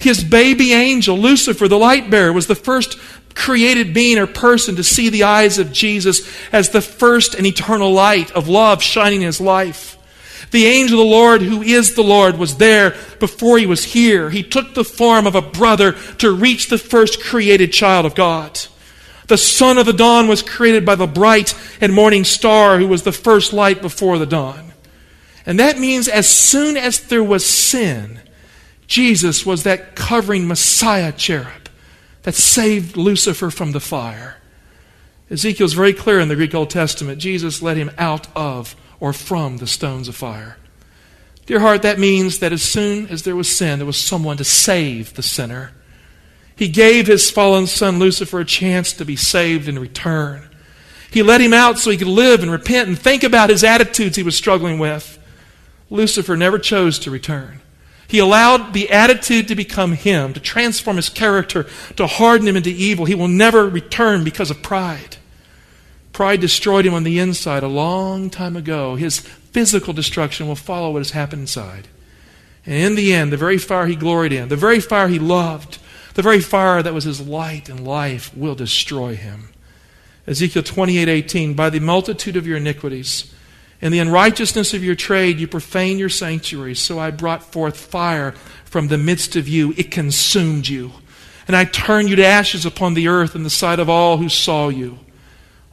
His 0.00 0.24
baby 0.24 0.72
angel, 0.72 1.16
Lucifer, 1.16 1.68
the 1.68 1.78
light 1.78 2.10
bearer, 2.10 2.32
was 2.32 2.48
the 2.48 2.56
first 2.56 2.98
created 3.36 3.94
being 3.94 4.18
or 4.18 4.26
person 4.26 4.74
to 4.74 4.82
see 4.82 5.08
the 5.08 5.22
eyes 5.22 5.60
of 5.60 5.70
Jesus 5.70 6.28
as 6.50 6.70
the 6.70 6.80
first 6.80 7.36
and 7.36 7.46
eternal 7.46 7.92
light 7.92 8.32
of 8.32 8.48
love 8.48 8.82
shining 8.82 9.20
in 9.20 9.26
his 9.26 9.40
life. 9.40 9.96
The 10.50 10.66
angel 10.66 11.00
of 11.00 11.06
the 11.06 11.12
Lord, 11.12 11.42
who 11.42 11.62
is 11.62 11.94
the 11.94 12.02
Lord, 12.02 12.38
was 12.38 12.56
there 12.56 12.96
before 13.20 13.56
he 13.56 13.66
was 13.66 13.84
here. 13.84 14.30
He 14.30 14.42
took 14.42 14.74
the 14.74 14.82
form 14.82 15.28
of 15.28 15.36
a 15.36 15.42
brother 15.42 15.92
to 16.18 16.34
reach 16.34 16.70
the 16.70 16.78
first 16.78 17.22
created 17.22 17.72
child 17.72 18.04
of 18.04 18.16
God. 18.16 18.58
The 19.26 19.38
son 19.38 19.78
of 19.78 19.86
the 19.86 19.92
dawn 19.92 20.28
was 20.28 20.42
created 20.42 20.84
by 20.84 20.94
the 20.94 21.06
bright 21.06 21.54
and 21.80 21.92
morning 21.92 22.24
star, 22.24 22.78
who 22.78 22.86
was 22.86 23.02
the 23.02 23.12
first 23.12 23.52
light 23.52 23.82
before 23.82 24.18
the 24.18 24.26
dawn. 24.26 24.72
And 25.44 25.58
that 25.60 25.78
means 25.78 26.08
as 26.08 26.28
soon 26.28 26.76
as 26.76 27.00
there 27.00 27.24
was 27.24 27.44
sin, 27.44 28.20
Jesus 28.86 29.44
was 29.44 29.64
that 29.64 29.96
covering 29.96 30.46
Messiah 30.46 31.12
cherub 31.12 31.68
that 32.22 32.34
saved 32.34 32.96
Lucifer 32.96 33.50
from 33.50 33.72
the 33.72 33.80
fire. 33.80 34.36
Ezekiel's 35.30 35.72
very 35.72 35.92
clear 35.92 36.20
in 36.20 36.28
the 36.28 36.36
Greek 36.36 36.54
Old 36.54 36.70
Testament. 36.70 37.20
Jesus 37.20 37.62
led 37.62 37.76
him 37.76 37.90
out 37.98 38.28
of 38.36 38.76
or 39.00 39.12
from 39.12 39.58
the 39.58 39.66
stones 39.66 40.08
of 40.08 40.16
fire. 40.16 40.56
Dear 41.46 41.60
heart, 41.60 41.82
that 41.82 41.98
means 41.98 42.40
that 42.40 42.52
as 42.52 42.62
soon 42.62 43.06
as 43.08 43.22
there 43.22 43.36
was 43.36 43.54
sin, 43.54 43.78
there 43.78 43.86
was 43.86 43.98
someone 43.98 44.36
to 44.36 44.44
save 44.44 45.14
the 45.14 45.22
sinner. 45.22 45.72
He 46.56 46.68
gave 46.68 47.06
his 47.06 47.30
fallen 47.30 47.66
son 47.66 47.98
Lucifer 47.98 48.40
a 48.40 48.44
chance 48.44 48.92
to 48.94 49.04
be 49.04 49.16
saved 49.16 49.68
in 49.68 49.78
return. 49.78 50.48
He 51.10 51.22
let 51.22 51.40
him 51.40 51.52
out 51.52 51.78
so 51.78 51.90
he 51.90 51.96
could 51.96 52.08
live 52.08 52.42
and 52.42 52.50
repent 52.50 52.88
and 52.88 52.98
think 52.98 53.22
about 53.22 53.50
his 53.50 53.62
attitudes 53.62 54.16
he 54.16 54.22
was 54.22 54.36
struggling 54.36 54.78
with. 54.78 55.18
Lucifer 55.90 56.36
never 56.36 56.58
chose 56.58 56.98
to 57.00 57.10
return. 57.10 57.60
He 58.08 58.18
allowed 58.18 58.72
the 58.72 58.90
attitude 58.90 59.48
to 59.48 59.54
become 59.54 59.92
him, 59.92 60.32
to 60.32 60.40
transform 60.40 60.96
his 60.96 61.08
character, 61.08 61.66
to 61.96 62.06
harden 62.06 62.46
him 62.46 62.56
into 62.56 62.70
evil. 62.70 63.04
He 63.04 63.14
will 63.14 63.28
never 63.28 63.68
return 63.68 64.24
because 64.24 64.50
of 64.50 64.62
pride. 64.62 65.16
Pride 66.12 66.40
destroyed 66.40 66.86
him 66.86 66.94
on 66.94 67.04
the 67.04 67.18
inside 67.18 67.62
a 67.62 67.68
long 67.68 68.30
time 68.30 68.56
ago. 68.56 68.96
His 68.96 69.18
physical 69.18 69.92
destruction 69.92 70.46
will 70.46 70.56
follow 70.56 70.92
what 70.92 71.00
has 71.00 71.10
happened 71.10 71.42
inside. 71.42 71.88
And 72.64 72.74
in 72.74 72.94
the 72.94 73.12
end, 73.12 73.32
the 73.32 73.36
very 73.36 73.58
fire 73.58 73.86
he 73.86 73.96
gloried 73.96 74.32
in, 74.32 74.48
the 74.48 74.56
very 74.56 74.80
fire 74.80 75.08
he 75.08 75.18
loved, 75.18 75.78
the 76.16 76.22
very 76.22 76.40
fire 76.40 76.82
that 76.82 76.94
was 76.94 77.04
his 77.04 77.20
light 77.20 77.68
and 77.68 77.86
life 77.86 78.34
will 78.34 78.54
destroy 78.54 79.14
him. 79.14 79.50
Ezekiel 80.26 80.62
28:18 80.62 81.52
By 81.52 81.68
the 81.68 81.78
multitude 81.78 82.36
of 82.36 82.46
your 82.46 82.56
iniquities 82.56 83.34
and 83.82 83.92
the 83.92 83.98
unrighteousness 83.98 84.72
of 84.72 84.82
your 84.82 84.94
trade 84.94 85.38
you 85.38 85.46
profane 85.46 85.98
your 85.98 86.08
sanctuary 86.08 86.74
so 86.74 86.98
I 86.98 87.10
brought 87.10 87.52
forth 87.52 87.76
fire 87.76 88.32
from 88.64 88.88
the 88.88 88.96
midst 88.96 89.36
of 89.36 89.46
you. 89.46 89.74
It 89.76 89.90
consumed 89.90 90.68
you. 90.68 90.92
And 91.46 91.54
I 91.54 91.66
turned 91.66 92.08
you 92.08 92.16
to 92.16 92.24
ashes 92.24 92.64
upon 92.64 92.94
the 92.94 93.08
earth 93.08 93.36
in 93.36 93.42
the 93.42 93.50
sight 93.50 93.78
of 93.78 93.90
all 93.90 94.16
who 94.16 94.30
saw 94.30 94.70
you. 94.70 94.98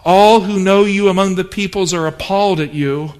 All 0.03 0.41
who 0.41 0.60
know 0.60 0.84
you 0.84 1.08
among 1.08 1.36
the 1.36 1.45
peoples 1.45 1.93
are 1.93 2.06
appalled 2.06 2.60
at 2.60 2.73
you. 2.73 3.13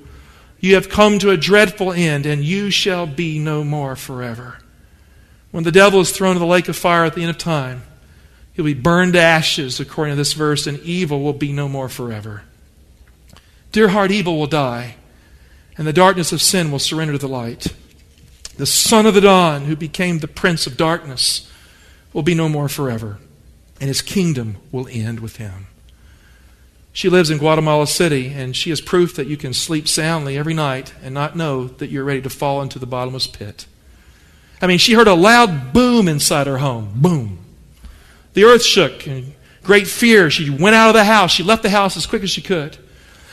You 0.60 0.76
have 0.76 0.90
come 0.90 1.20
to 1.20 1.30
a 1.30 1.38
dreadful 1.38 1.94
end 1.94 2.26
and 2.26 2.44
you 2.44 2.70
shall 2.70 3.08
be 3.08 3.40
no 3.40 3.64
more 3.64 3.96
forever 3.96 4.58
when 5.54 5.64
the 5.64 5.72
devil 5.72 6.00
is 6.00 6.12
thrown 6.12 6.32
into 6.32 6.40
the 6.40 6.48
lake 6.48 6.68
of 6.68 6.76
fire 6.76 7.06
at 7.06 7.14
the 7.14 7.22
end 7.22 7.30
of 7.30 7.38
time, 7.38 7.84
he'll 8.54 8.66
be 8.66 8.74
burned 8.74 9.14
to 9.14 9.22
ashes, 9.22 9.80
according 9.80 10.14
to 10.14 10.16
this 10.16 10.34
verse, 10.34 10.66
and 10.66 10.80
evil 10.80 11.22
will 11.22 11.32
be 11.32 11.54
no 11.54 11.70
more 11.70 11.88
forever. 11.88 12.42
Dear 13.72 13.90
heart, 13.90 14.10
evil 14.10 14.40
will 14.40 14.48
die, 14.48 14.96
and 15.78 15.86
the 15.86 15.94
darkness 15.94 16.32
of 16.32 16.42
sin 16.42 16.72
will 16.72 16.80
surrender 16.80 17.14
to 17.14 17.20
the 17.20 17.28
light. 17.28 17.68
The 18.58 18.66
son 18.66 19.06
of 19.06 19.14
the 19.14 19.22
dawn, 19.22 19.66
who 19.66 19.76
became 19.76 20.18
the 20.18 20.28
prince 20.28 20.66
of 20.66 20.76
darkness, 20.76 21.48
will 22.14 22.24
be 22.24 22.34
no 22.34 22.50
more 22.50 22.68
forever, 22.68 23.20
and 23.80 23.90
his 23.90 24.02
kingdom 24.02 24.58
will 24.72 24.88
end 24.90 25.20
with 25.20 25.36
him. 25.36 25.68
She 26.94 27.10
lives 27.10 27.30
in 27.30 27.38
Guatemala 27.38 27.86
City, 27.86 28.34
and 28.34 28.56
she 28.56 28.72
is 28.72 28.82
proof 28.82 29.16
that 29.18 29.28
you 29.28 29.38
can 29.38 29.54
sleep 29.54 29.88
soundly 29.88 30.36
every 30.36 30.56
night 30.56 30.96
and 31.04 31.14
not 31.14 31.36
know 31.36 31.68
that 31.68 31.92
you're 31.92 32.04
ready 32.04 32.24
to 32.24 32.30
fall 32.32 32.60
into 32.60 32.80
the 32.80 32.88
bottomless 32.88 33.28
pit. 33.28 33.68
I 34.64 34.68
mean, 34.68 34.78
she 34.78 34.94
heard 34.94 35.10
a 35.10 35.14
loud 35.14 35.74
boom 35.74 36.08
inside 36.08 36.48
her 36.48 36.58
home. 36.58 36.94
Boom. 36.96 37.38
The 38.32 38.46
earth 38.46 38.64
shook. 38.64 39.06
In 39.06 39.34
great 39.62 39.88
fear, 39.88 40.30
she 40.30 40.50
went 40.50 40.74
out 40.74 40.88
of 40.88 40.94
the 40.94 41.04
house. 41.04 41.32
She 41.34 41.44
left 41.44 41.64
the 41.64 41.70
house 41.70 41.98
as 41.98 42.06
quick 42.06 42.24
as 42.24 42.30
she 42.30 42.42
could. 42.42 42.78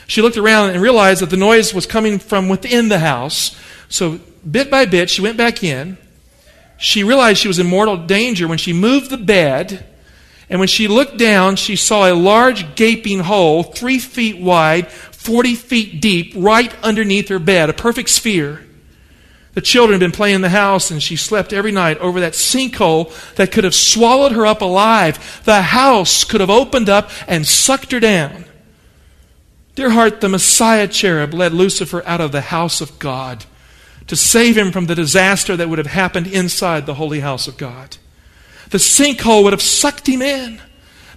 She 0.07 0.21
looked 0.21 0.35
around 0.35 0.71
and 0.71 0.81
realized 0.81 1.21
that 1.21 1.29
the 1.29 1.37
noise 1.37 1.73
was 1.73 1.85
coming 1.85 2.19
from 2.19 2.49
within 2.49 2.89
the 2.89 2.99
house. 2.99 3.57
So, 3.87 4.19
bit 4.49 4.69
by 4.69 4.85
bit, 4.85 5.09
she 5.09 5.21
went 5.21 5.37
back 5.37 5.63
in. 5.63 5.97
She 6.77 7.05
realized 7.05 7.39
she 7.39 7.47
was 7.47 7.59
in 7.59 7.67
mortal 7.67 7.95
danger 7.95 8.45
when 8.45 8.57
she 8.57 8.73
moved 8.73 9.09
the 9.09 9.15
bed. 9.15 9.85
And 10.49 10.59
when 10.59 10.67
she 10.67 10.89
looked 10.89 11.15
down, 11.15 11.55
she 11.55 11.77
saw 11.77 12.11
a 12.11 12.13
large 12.13 12.75
gaping 12.75 13.19
hole, 13.19 13.63
three 13.63 13.99
feet 13.99 14.37
wide, 14.37 14.91
40 14.91 15.55
feet 15.55 16.01
deep, 16.01 16.33
right 16.35 16.75
underneath 16.83 17.29
her 17.29 17.39
bed, 17.39 17.69
a 17.69 17.73
perfect 17.73 18.09
sphere. 18.09 18.65
The 19.53 19.61
children 19.61 19.99
had 19.99 20.05
been 20.05 20.15
playing 20.15 20.35
in 20.35 20.41
the 20.41 20.49
house, 20.49 20.91
and 20.91 21.03
she 21.03 21.15
slept 21.15 21.51
every 21.51 21.71
night 21.71 21.97
over 21.97 22.21
that 22.21 22.33
sinkhole 22.33 23.11
that 23.35 23.51
could 23.51 23.65
have 23.65 23.75
swallowed 23.75 24.31
her 24.31 24.45
up 24.45 24.61
alive. 24.61 25.41
The 25.43 25.61
house 25.61 26.23
could 26.23 26.39
have 26.39 26.49
opened 26.49 26.87
up 26.87 27.09
and 27.27 27.45
sucked 27.45 27.91
her 27.91 27.99
down. 27.99 28.45
Dear 29.75 29.89
heart, 29.89 30.21
the 30.21 30.29
Messiah 30.29 30.87
cherub 30.87 31.33
led 31.33 31.53
Lucifer 31.53 32.03
out 32.05 32.21
of 32.21 32.31
the 32.31 32.41
house 32.41 32.81
of 32.81 32.97
God 32.99 33.45
to 34.07 34.15
save 34.15 34.57
him 34.57 34.71
from 34.71 34.85
the 34.85 34.95
disaster 34.95 35.55
that 35.55 35.69
would 35.69 35.77
have 35.77 35.87
happened 35.87 36.27
inside 36.27 36.85
the 36.85 36.95
holy 36.95 37.19
house 37.19 37.47
of 37.47 37.57
God. 37.57 37.97
The 38.69 38.77
sinkhole 38.77 39.43
would 39.43 39.53
have 39.53 39.61
sucked 39.61 40.07
him 40.07 40.21
in. 40.21 40.61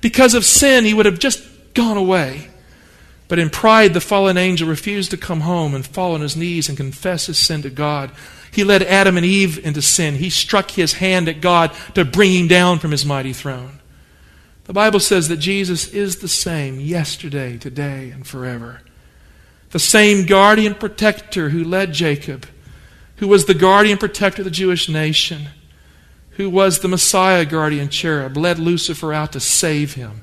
Because 0.01 0.35
of 0.35 0.45
sin, 0.45 0.85
he 0.85 0.95
would 0.95 1.07
have 1.07 1.19
just 1.19 1.43
gone 1.73 1.97
away. 1.97 2.51
But 3.29 3.39
in 3.39 3.51
pride, 3.51 3.95
the 3.95 4.01
fallen 4.01 4.37
angel 4.37 4.69
refused 4.69 5.11
to 5.13 5.17
come 5.17 5.41
home 5.41 5.75
and 5.75 5.87
fall 5.87 6.15
on 6.15 6.21
his 6.21 6.37
knees 6.37 6.69
and 6.69 6.77
confess 6.77 7.27
his 7.27 7.39
sin 7.39 7.63
to 7.63 7.71
God. 7.71 8.11
He 8.53 8.65
led 8.65 8.83
Adam 8.83 9.17
and 9.17 9.25
Eve 9.25 9.65
into 9.65 9.83
sin. 9.83 10.17
He 10.17 10.31
struck 10.31 10.71
his 10.71 10.95
hand 10.95 11.29
at 11.29 11.41
God 11.41 11.73
to 11.95 12.05
bring 12.05 12.33
him 12.33 12.49
down 12.49 12.79
from 12.79 12.91
his 12.91 13.05
mighty 13.05 13.33
throne. 13.33 13.81
The 14.65 14.73
Bible 14.73 15.01
says 15.01 15.29
that 15.29 15.39
Jesus 15.39 15.89
is 15.89 16.17
the 16.17 16.29
same 16.29 16.81
yesterday, 16.81 17.59
today, 17.59 18.11
and 18.11 18.27
forever. 18.27 18.81
The 19.71 19.79
same 19.79 20.27
guardian 20.27 20.75
protector 20.75 21.49
who 21.49 21.65
led 21.65 21.93
Jacob, 21.93 22.47
who 23.17 23.29
was 23.29 23.47
the 23.47 23.55
guardian 23.55 23.99
protector 23.99 24.43
of 24.43 24.45
the 24.45 24.51
Jewish 24.51 24.89
nation, 24.89 25.49
who 26.33 26.49
was 26.49 26.79
the 26.79 26.89
Messiah 26.89 27.45
guardian 27.45 27.89
cherub, 27.89 28.37
led 28.37 28.59
Lucifer 28.59 29.13
out 29.13 29.33
to 29.33 29.41
save 29.41 29.95
him 29.95 30.23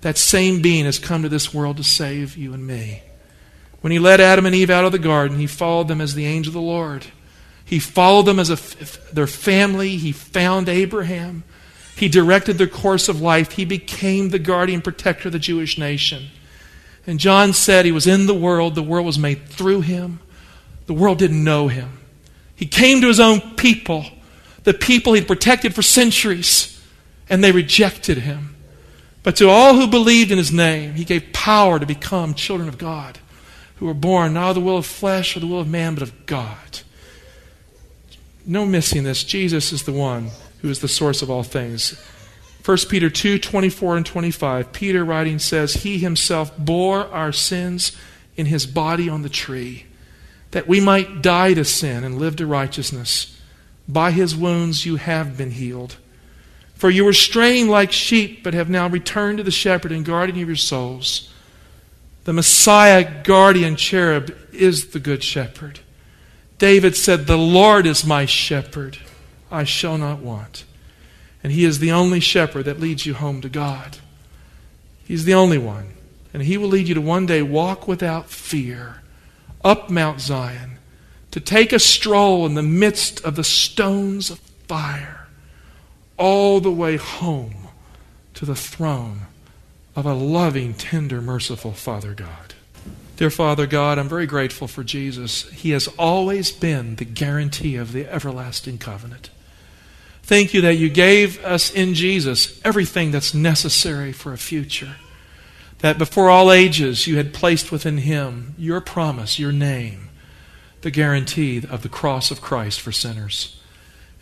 that 0.00 0.18
same 0.18 0.62
being 0.62 0.84
has 0.84 0.98
come 0.98 1.22
to 1.22 1.28
this 1.28 1.52
world 1.52 1.76
to 1.78 1.84
save 1.84 2.36
you 2.36 2.54
and 2.54 2.66
me. 2.66 3.02
When 3.80 3.92
he 3.92 3.98
led 3.98 4.20
Adam 4.20 4.46
and 4.46 4.54
Eve 4.54 4.70
out 4.70 4.84
of 4.84 4.92
the 4.92 4.98
garden, 4.98 5.38
he 5.38 5.46
followed 5.46 5.88
them 5.88 6.00
as 6.00 6.14
the 6.14 6.26
angel 6.26 6.50
of 6.50 6.54
the 6.54 6.60
Lord. 6.60 7.06
He 7.64 7.78
followed 7.78 8.22
them 8.22 8.38
as 8.38 8.50
a, 8.50 9.14
their 9.14 9.26
family. 9.26 9.96
He 9.96 10.12
found 10.12 10.68
Abraham. 10.68 11.44
He 11.96 12.08
directed 12.08 12.58
their 12.58 12.66
course 12.66 13.08
of 13.08 13.20
life. 13.20 13.52
He 13.52 13.64
became 13.64 14.30
the 14.30 14.38
guardian 14.38 14.80
protector 14.80 15.28
of 15.28 15.32
the 15.32 15.38
Jewish 15.38 15.78
nation. 15.78 16.28
And 17.06 17.18
John 17.18 17.52
said 17.52 17.84
he 17.84 17.92
was 17.92 18.06
in 18.06 18.26
the 18.26 18.34
world. 18.34 18.74
The 18.74 18.82
world 18.82 19.06
was 19.06 19.18
made 19.18 19.48
through 19.48 19.82
him. 19.82 20.20
The 20.86 20.94
world 20.94 21.18
didn't 21.18 21.42
know 21.42 21.68
him. 21.68 21.98
He 22.54 22.66
came 22.66 23.00
to 23.02 23.08
his 23.08 23.20
own 23.20 23.54
people, 23.56 24.04
the 24.64 24.74
people 24.74 25.12
he'd 25.12 25.28
protected 25.28 25.74
for 25.74 25.82
centuries, 25.82 26.82
and 27.28 27.44
they 27.44 27.52
rejected 27.52 28.18
him. 28.18 28.56
But 29.28 29.36
to 29.36 29.50
all 29.50 29.74
who 29.74 29.86
believed 29.86 30.30
in 30.30 30.38
his 30.38 30.50
name, 30.50 30.94
he 30.94 31.04
gave 31.04 31.34
power 31.34 31.78
to 31.78 31.84
become 31.84 32.32
children 32.32 32.66
of 32.66 32.78
God, 32.78 33.18
who 33.76 33.84
were 33.84 33.92
born 33.92 34.32
not 34.32 34.48
of 34.48 34.54
the 34.54 34.62
will 34.62 34.78
of 34.78 34.86
flesh 34.86 35.36
or 35.36 35.40
the 35.40 35.46
will 35.46 35.60
of 35.60 35.68
man, 35.68 35.92
but 35.92 36.02
of 36.02 36.24
God. 36.24 36.80
No 38.46 38.64
missing 38.64 39.02
this. 39.02 39.24
Jesus 39.24 39.70
is 39.70 39.82
the 39.82 39.92
one 39.92 40.30
who 40.62 40.70
is 40.70 40.78
the 40.78 40.88
source 40.88 41.20
of 41.20 41.30
all 41.30 41.42
things. 41.42 42.02
1 42.64 42.78
Peter 42.88 43.10
2 43.10 43.38
24 43.38 43.98
and 43.98 44.06
25. 44.06 44.72
Peter 44.72 45.04
writing 45.04 45.38
says, 45.38 45.74
He 45.74 45.98
himself 45.98 46.56
bore 46.56 47.04
our 47.08 47.30
sins 47.30 47.94
in 48.34 48.46
his 48.46 48.64
body 48.64 49.10
on 49.10 49.20
the 49.20 49.28
tree, 49.28 49.84
that 50.52 50.66
we 50.66 50.80
might 50.80 51.20
die 51.20 51.52
to 51.52 51.66
sin 51.66 52.02
and 52.02 52.18
live 52.18 52.36
to 52.36 52.46
righteousness. 52.46 53.38
By 53.86 54.10
his 54.10 54.34
wounds 54.34 54.86
you 54.86 54.96
have 54.96 55.36
been 55.36 55.50
healed. 55.50 55.96
For 56.78 56.88
you 56.88 57.04
were 57.04 57.12
straying 57.12 57.68
like 57.68 57.90
sheep, 57.90 58.44
but 58.44 58.54
have 58.54 58.70
now 58.70 58.88
returned 58.88 59.38
to 59.38 59.44
the 59.44 59.50
shepherd 59.50 59.90
and 59.90 60.04
guardian 60.04 60.40
of 60.40 60.48
your 60.48 60.56
souls. 60.56 61.32
The 62.22 62.32
Messiah 62.32 63.22
guardian 63.24 63.74
cherub 63.74 64.32
is 64.52 64.90
the 64.90 65.00
good 65.00 65.24
shepherd. 65.24 65.80
David 66.58 66.94
said, 66.94 67.26
The 67.26 67.36
Lord 67.36 67.84
is 67.84 68.06
my 68.06 68.26
shepherd, 68.26 68.98
I 69.50 69.64
shall 69.64 69.98
not 69.98 70.20
want. 70.20 70.64
And 71.42 71.52
he 71.52 71.64
is 71.64 71.80
the 71.80 71.90
only 71.90 72.20
shepherd 72.20 72.64
that 72.66 72.78
leads 72.78 73.04
you 73.04 73.14
home 73.14 73.40
to 73.40 73.48
God. 73.48 73.98
He's 75.04 75.24
the 75.24 75.34
only 75.34 75.58
one. 75.58 75.94
And 76.32 76.44
he 76.44 76.56
will 76.56 76.68
lead 76.68 76.86
you 76.86 76.94
to 76.94 77.00
one 77.00 77.26
day 77.26 77.42
walk 77.42 77.88
without 77.88 78.30
fear 78.30 79.02
up 79.64 79.90
Mount 79.90 80.20
Zion, 80.20 80.78
to 81.32 81.40
take 81.40 81.72
a 81.72 81.80
stroll 81.80 82.46
in 82.46 82.54
the 82.54 82.62
midst 82.62 83.24
of 83.24 83.34
the 83.34 83.42
stones 83.42 84.30
of 84.30 84.38
fire 84.68 85.17
all 86.18 86.60
the 86.60 86.70
way 86.70 86.96
home 86.96 87.68
to 88.34 88.44
the 88.44 88.56
throne 88.56 89.22
of 89.96 90.06
a 90.06 90.14
loving, 90.14 90.74
tender, 90.74 91.20
merciful 91.20 91.72
Father 91.72 92.14
God. 92.14 92.54
Dear 93.16 93.30
Father 93.30 93.66
God, 93.66 93.98
I'm 93.98 94.08
very 94.08 94.26
grateful 94.26 94.68
for 94.68 94.84
Jesus. 94.84 95.48
He 95.50 95.70
has 95.70 95.88
always 95.98 96.52
been 96.52 96.94
the 96.96 97.04
guarantee 97.04 97.74
of 97.74 97.92
the 97.92 98.06
everlasting 98.06 98.78
covenant. 98.78 99.30
Thank 100.22 100.54
you 100.54 100.60
that 100.60 100.76
you 100.76 100.88
gave 100.88 101.44
us 101.44 101.70
in 101.72 101.94
Jesus 101.94 102.60
everything 102.64 103.10
that's 103.10 103.34
necessary 103.34 104.12
for 104.12 104.32
a 104.32 104.38
future. 104.38 104.96
That 105.78 105.98
before 105.98 106.30
all 106.30 106.52
ages 106.52 107.08
you 107.08 107.16
had 107.16 107.34
placed 107.34 107.72
within 107.72 107.98
him 107.98 108.54
your 108.56 108.80
promise, 108.80 109.38
your 109.38 109.52
name, 109.52 110.10
the 110.82 110.90
guarantee 110.92 111.62
of 111.68 111.82
the 111.82 111.88
cross 111.88 112.30
of 112.30 112.40
Christ 112.40 112.80
for 112.80 112.92
sinners. 112.92 113.57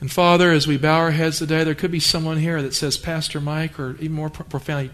And 0.01 0.13
Father, 0.13 0.53
as 0.53 0.67
we 0.67 0.77
bow 0.77 0.99
our 0.99 1.11
heads 1.11 1.39
today, 1.39 1.65
there 1.65 1.75
could 1.75 1.91
be 1.91 2.01
someone 2.01 2.37
here 2.39 2.61
that 2.61 2.75
says, 2.75 2.99
Pastor 2.99 3.41
Mike, 3.41 3.81
or 3.81 3.93
even 3.97 4.13
more 4.13 4.29
profoundly, 4.29 4.91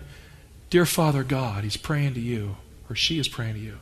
Dear 0.70 0.86
Father 0.86 1.24
God, 1.24 1.64
he's 1.64 1.76
praying 1.76 2.14
to 2.14 2.20
you, 2.20 2.56
or 2.88 2.96
she 2.96 3.18
is 3.18 3.28
praying 3.28 3.54
to 3.54 3.60
you. 3.60 3.78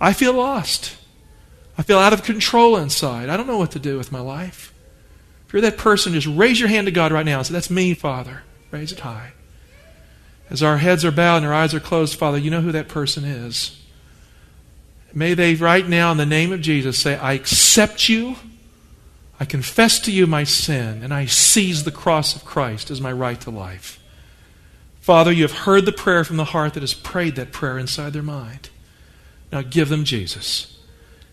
I 0.00 0.12
feel 0.12 0.32
lost. 0.32 0.96
I 1.76 1.82
feel 1.82 1.98
out 1.98 2.12
of 2.12 2.22
control 2.22 2.76
inside. 2.76 3.28
I 3.28 3.36
don't 3.36 3.46
know 3.46 3.58
what 3.58 3.72
to 3.72 3.78
do 3.78 3.98
with 3.98 4.12
my 4.12 4.20
life. 4.20 4.72
If 5.46 5.52
you're 5.52 5.62
that 5.62 5.76
person, 5.76 6.12
just 6.12 6.26
raise 6.26 6.60
your 6.60 6.68
hand 6.68 6.86
to 6.86 6.92
God 6.92 7.12
right 7.12 7.26
now 7.26 7.38
and 7.38 7.46
say, 7.46 7.52
That's 7.52 7.70
me, 7.70 7.94
Father. 7.94 8.42
Raise 8.70 8.92
it 8.92 9.00
high. 9.00 9.32
As 10.50 10.62
our 10.62 10.78
heads 10.78 11.04
are 11.04 11.10
bowed 11.10 11.38
and 11.38 11.46
our 11.46 11.54
eyes 11.54 11.74
are 11.74 11.80
closed, 11.80 12.18
Father, 12.18 12.38
you 12.38 12.50
know 12.50 12.60
who 12.60 12.72
that 12.72 12.88
person 12.88 13.24
is. 13.24 13.78
May 15.12 15.34
they 15.34 15.54
right 15.54 15.86
now, 15.86 16.12
in 16.12 16.16
the 16.16 16.26
name 16.26 16.52
of 16.52 16.60
Jesus, 16.60 16.98
say, 16.98 17.16
I 17.16 17.32
accept 17.32 18.08
you 18.08 18.36
I 19.40 19.44
confess 19.44 20.00
to 20.00 20.12
you 20.12 20.26
my 20.26 20.44
sin, 20.44 21.02
and 21.02 21.14
I 21.14 21.26
seize 21.26 21.84
the 21.84 21.92
cross 21.92 22.34
of 22.34 22.44
Christ 22.44 22.90
as 22.90 23.00
my 23.00 23.12
right 23.12 23.40
to 23.42 23.50
life. 23.50 24.00
Father, 25.00 25.32
you 25.32 25.42
have 25.42 25.60
heard 25.60 25.86
the 25.86 25.92
prayer 25.92 26.24
from 26.24 26.36
the 26.36 26.44
heart 26.46 26.74
that 26.74 26.82
has 26.82 26.92
prayed 26.94 27.36
that 27.36 27.52
prayer 27.52 27.78
inside 27.78 28.12
their 28.12 28.22
mind. 28.22 28.70
Now 29.52 29.62
give 29.62 29.88
them 29.88 30.04
Jesus. 30.04 30.78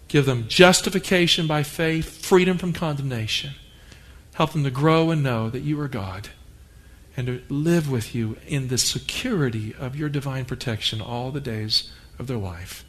Give 0.07 0.25
them 0.25 0.47
justification 0.47 1.47
by 1.47 1.63
faith, 1.63 2.23
freedom 2.23 2.57
from 2.57 2.73
condemnation. 2.73 3.51
Help 4.35 4.51
them 4.51 4.63
to 4.63 4.71
grow 4.71 5.11
and 5.11 5.23
know 5.23 5.49
that 5.49 5.63
you 5.63 5.79
are 5.81 5.87
God 5.87 6.29
and 7.17 7.27
to 7.27 7.41
live 7.49 7.89
with 7.89 8.13
you 8.13 8.37
in 8.47 8.67
the 8.67 8.77
security 8.77 9.73
of 9.79 9.95
your 9.95 10.09
divine 10.09 10.45
protection 10.45 11.01
all 11.01 11.31
the 11.31 11.41
days 11.41 11.91
of 12.19 12.27
their 12.27 12.37
life. 12.37 12.85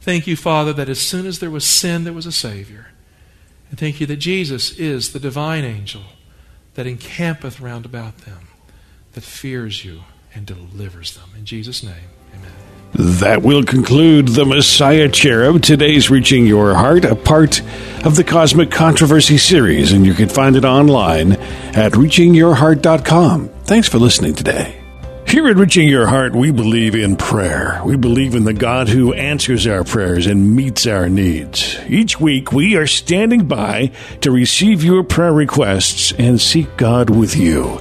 Thank 0.00 0.26
you, 0.26 0.36
Father, 0.36 0.72
that 0.72 0.88
as 0.88 1.00
soon 1.00 1.26
as 1.26 1.40
there 1.40 1.50
was 1.50 1.64
sin, 1.64 2.04
there 2.04 2.12
was 2.12 2.26
a 2.26 2.32
Savior. 2.32 2.88
And 3.70 3.78
thank 3.78 4.00
you 4.00 4.06
that 4.06 4.16
Jesus 4.16 4.78
is 4.78 5.12
the 5.12 5.20
divine 5.20 5.64
angel 5.64 6.02
that 6.74 6.86
encampeth 6.86 7.60
round 7.60 7.84
about 7.84 8.18
them, 8.18 8.48
that 9.12 9.24
fears 9.24 9.84
you 9.84 10.02
and 10.34 10.46
delivers 10.46 11.16
them. 11.16 11.30
In 11.36 11.44
Jesus' 11.44 11.82
name, 11.82 12.10
amen. 12.34 12.52
That 12.94 13.42
will 13.42 13.64
conclude 13.64 14.28
the 14.28 14.46
Messiah 14.46 15.08
Cherub, 15.08 15.62
today's 15.62 16.10
Reaching 16.10 16.46
Your 16.46 16.74
Heart, 16.74 17.04
a 17.04 17.14
part 17.14 17.60
of 18.04 18.16
the 18.16 18.24
Cosmic 18.24 18.70
Controversy 18.70 19.36
series, 19.36 19.92
and 19.92 20.06
you 20.06 20.14
can 20.14 20.28
find 20.28 20.56
it 20.56 20.64
online 20.64 21.32
at 21.32 21.92
reachingyourheart.com. 21.92 23.48
Thanks 23.64 23.88
for 23.88 23.98
listening 23.98 24.34
today. 24.34 24.87
Here 25.38 25.46
at 25.46 25.56
Reaching 25.56 25.86
Your 25.86 26.08
Heart, 26.08 26.34
we 26.34 26.50
believe 26.50 26.96
in 26.96 27.14
prayer. 27.14 27.80
We 27.84 27.96
believe 27.96 28.34
in 28.34 28.42
the 28.42 28.52
God 28.52 28.88
who 28.88 29.12
answers 29.12 29.68
our 29.68 29.84
prayers 29.84 30.26
and 30.26 30.56
meets 30.56 30.84
our 30.84 31.08
needs. 31.08 31.78
Each 31.86 32.18
week, 32.18 32.50
we 32.50 32.74
are 32.74 32.88
standing 32.88 33.46
by 33.46 33.92
to 34.22 34.32
receive 34.32 34.82
your 34.82 35.04
prayer 35.04 35.32
requests 35.32 36.10
and 36.10 36.40
seek 36.40 36.76
God 36.76 37.08
with 37.08 37.36
you. 37.36 37.78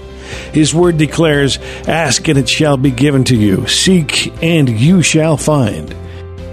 His 0.54 0.76
word 0.76 0.98
declares, 0.98 1.58
Ask 1.88 2.28
and 2.28 2.38
it 2.38 2.48
shall 2.48 2.78
be 2.78 2.92
given 2.92 3.24
to 3.24 3.36
you. 3.36 3.66
Seek 3.66 4.32
and 4.44 4.70
you 4.70 5.02
shall 5.02 5.36
find. 5.36 5.96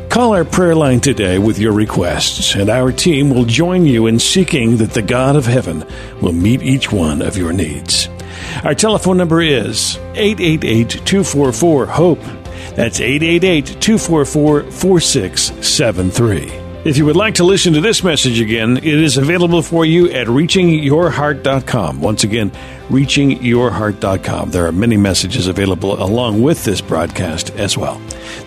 Call 0.09 0.33
our 0.33 0.47
prayer 0.47 0.75
line 0.75 1.01
today 1.01 1.39
with 1.39 1.59
your 1.59 1.75
requests, 1.75 2.55
and 2.55 2.71
our 2.71 2.93
team 2.93 3.29
will 3.29 3.45
join 3.45 3.85
you 3.85 4.07
in 4.07 4.19
seeking 4.19 4.79
that 4.79 4.93
the 4.93 5.03
God 5.03 5.37
of 5.37 5.45
heaven 5.45 5.85
will 6.23 6.33
meet 6.33 6.63
each 6.63 6.91
one 6.91 7.21
of 7.21 7.37
your 7.37 7.53
needs. 7.53 8.09
Our 8.63 8.75
telephone 8.75 9.17
number 9.17 9.43
is 9.43 9.97
888 10.15 10.91
244 11.05 11.87
HOPE. 11.87 12.23
That's 12.77 13.01
888 13.01 13.81
244 13.81 14.71
4673. 14.71 16.65
If 16.85 16.99
you 16.99 17.07
would 17.07 17.17
like 17.17 17.37
to 17.37 17.45
listen 17.45 17.73
to 17.73 17.81
this 17.81 18.05
message 18.05 18.41
again, 18.41 18.77
it 18.77 18.85
is 18.85 19.17
available 19.17 19.63
for 19.63 19.87
you 19.87 20.11
at 20.11 20.27
reachingyourheart.com. 20.27 22.01
Once 22.03 22.25
again, 22.25 22.51
reachingyourheart.com. 22.89 24.51
There 24.51 24.67
are 24.67 24.73
many 24.73 24.99
messages 24.99 25.47
available 25.47 26.03
along 26.03 26.43
with 26.43 26.63
this 26.65 26.83
broadcast 26.83 27.51
as 27.53 27.79
well. 27.79 27.99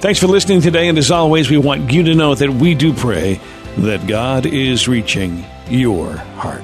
Thanks 0.02 0.20
for 0.20 0.28
listening 0.28 0.62
today, 0.62 0.88
and 0.88 1.00
as 1.00 1.10
always, 1.10 1.50
we 1.50 1.58
want 1.58 1.92
you 1.92 2.04
to 2.04 2.14
know 2.14 2.36
that 2.36 2.52
we 2.52 2.76
do 2.76 2.94
pray 2.94 3.42
that 3.78 4.06
God 4.06 4.46
is 4.46 4.88
reaching 4.88 5.44
your 5.68 6.18
heart. 6.18 6.64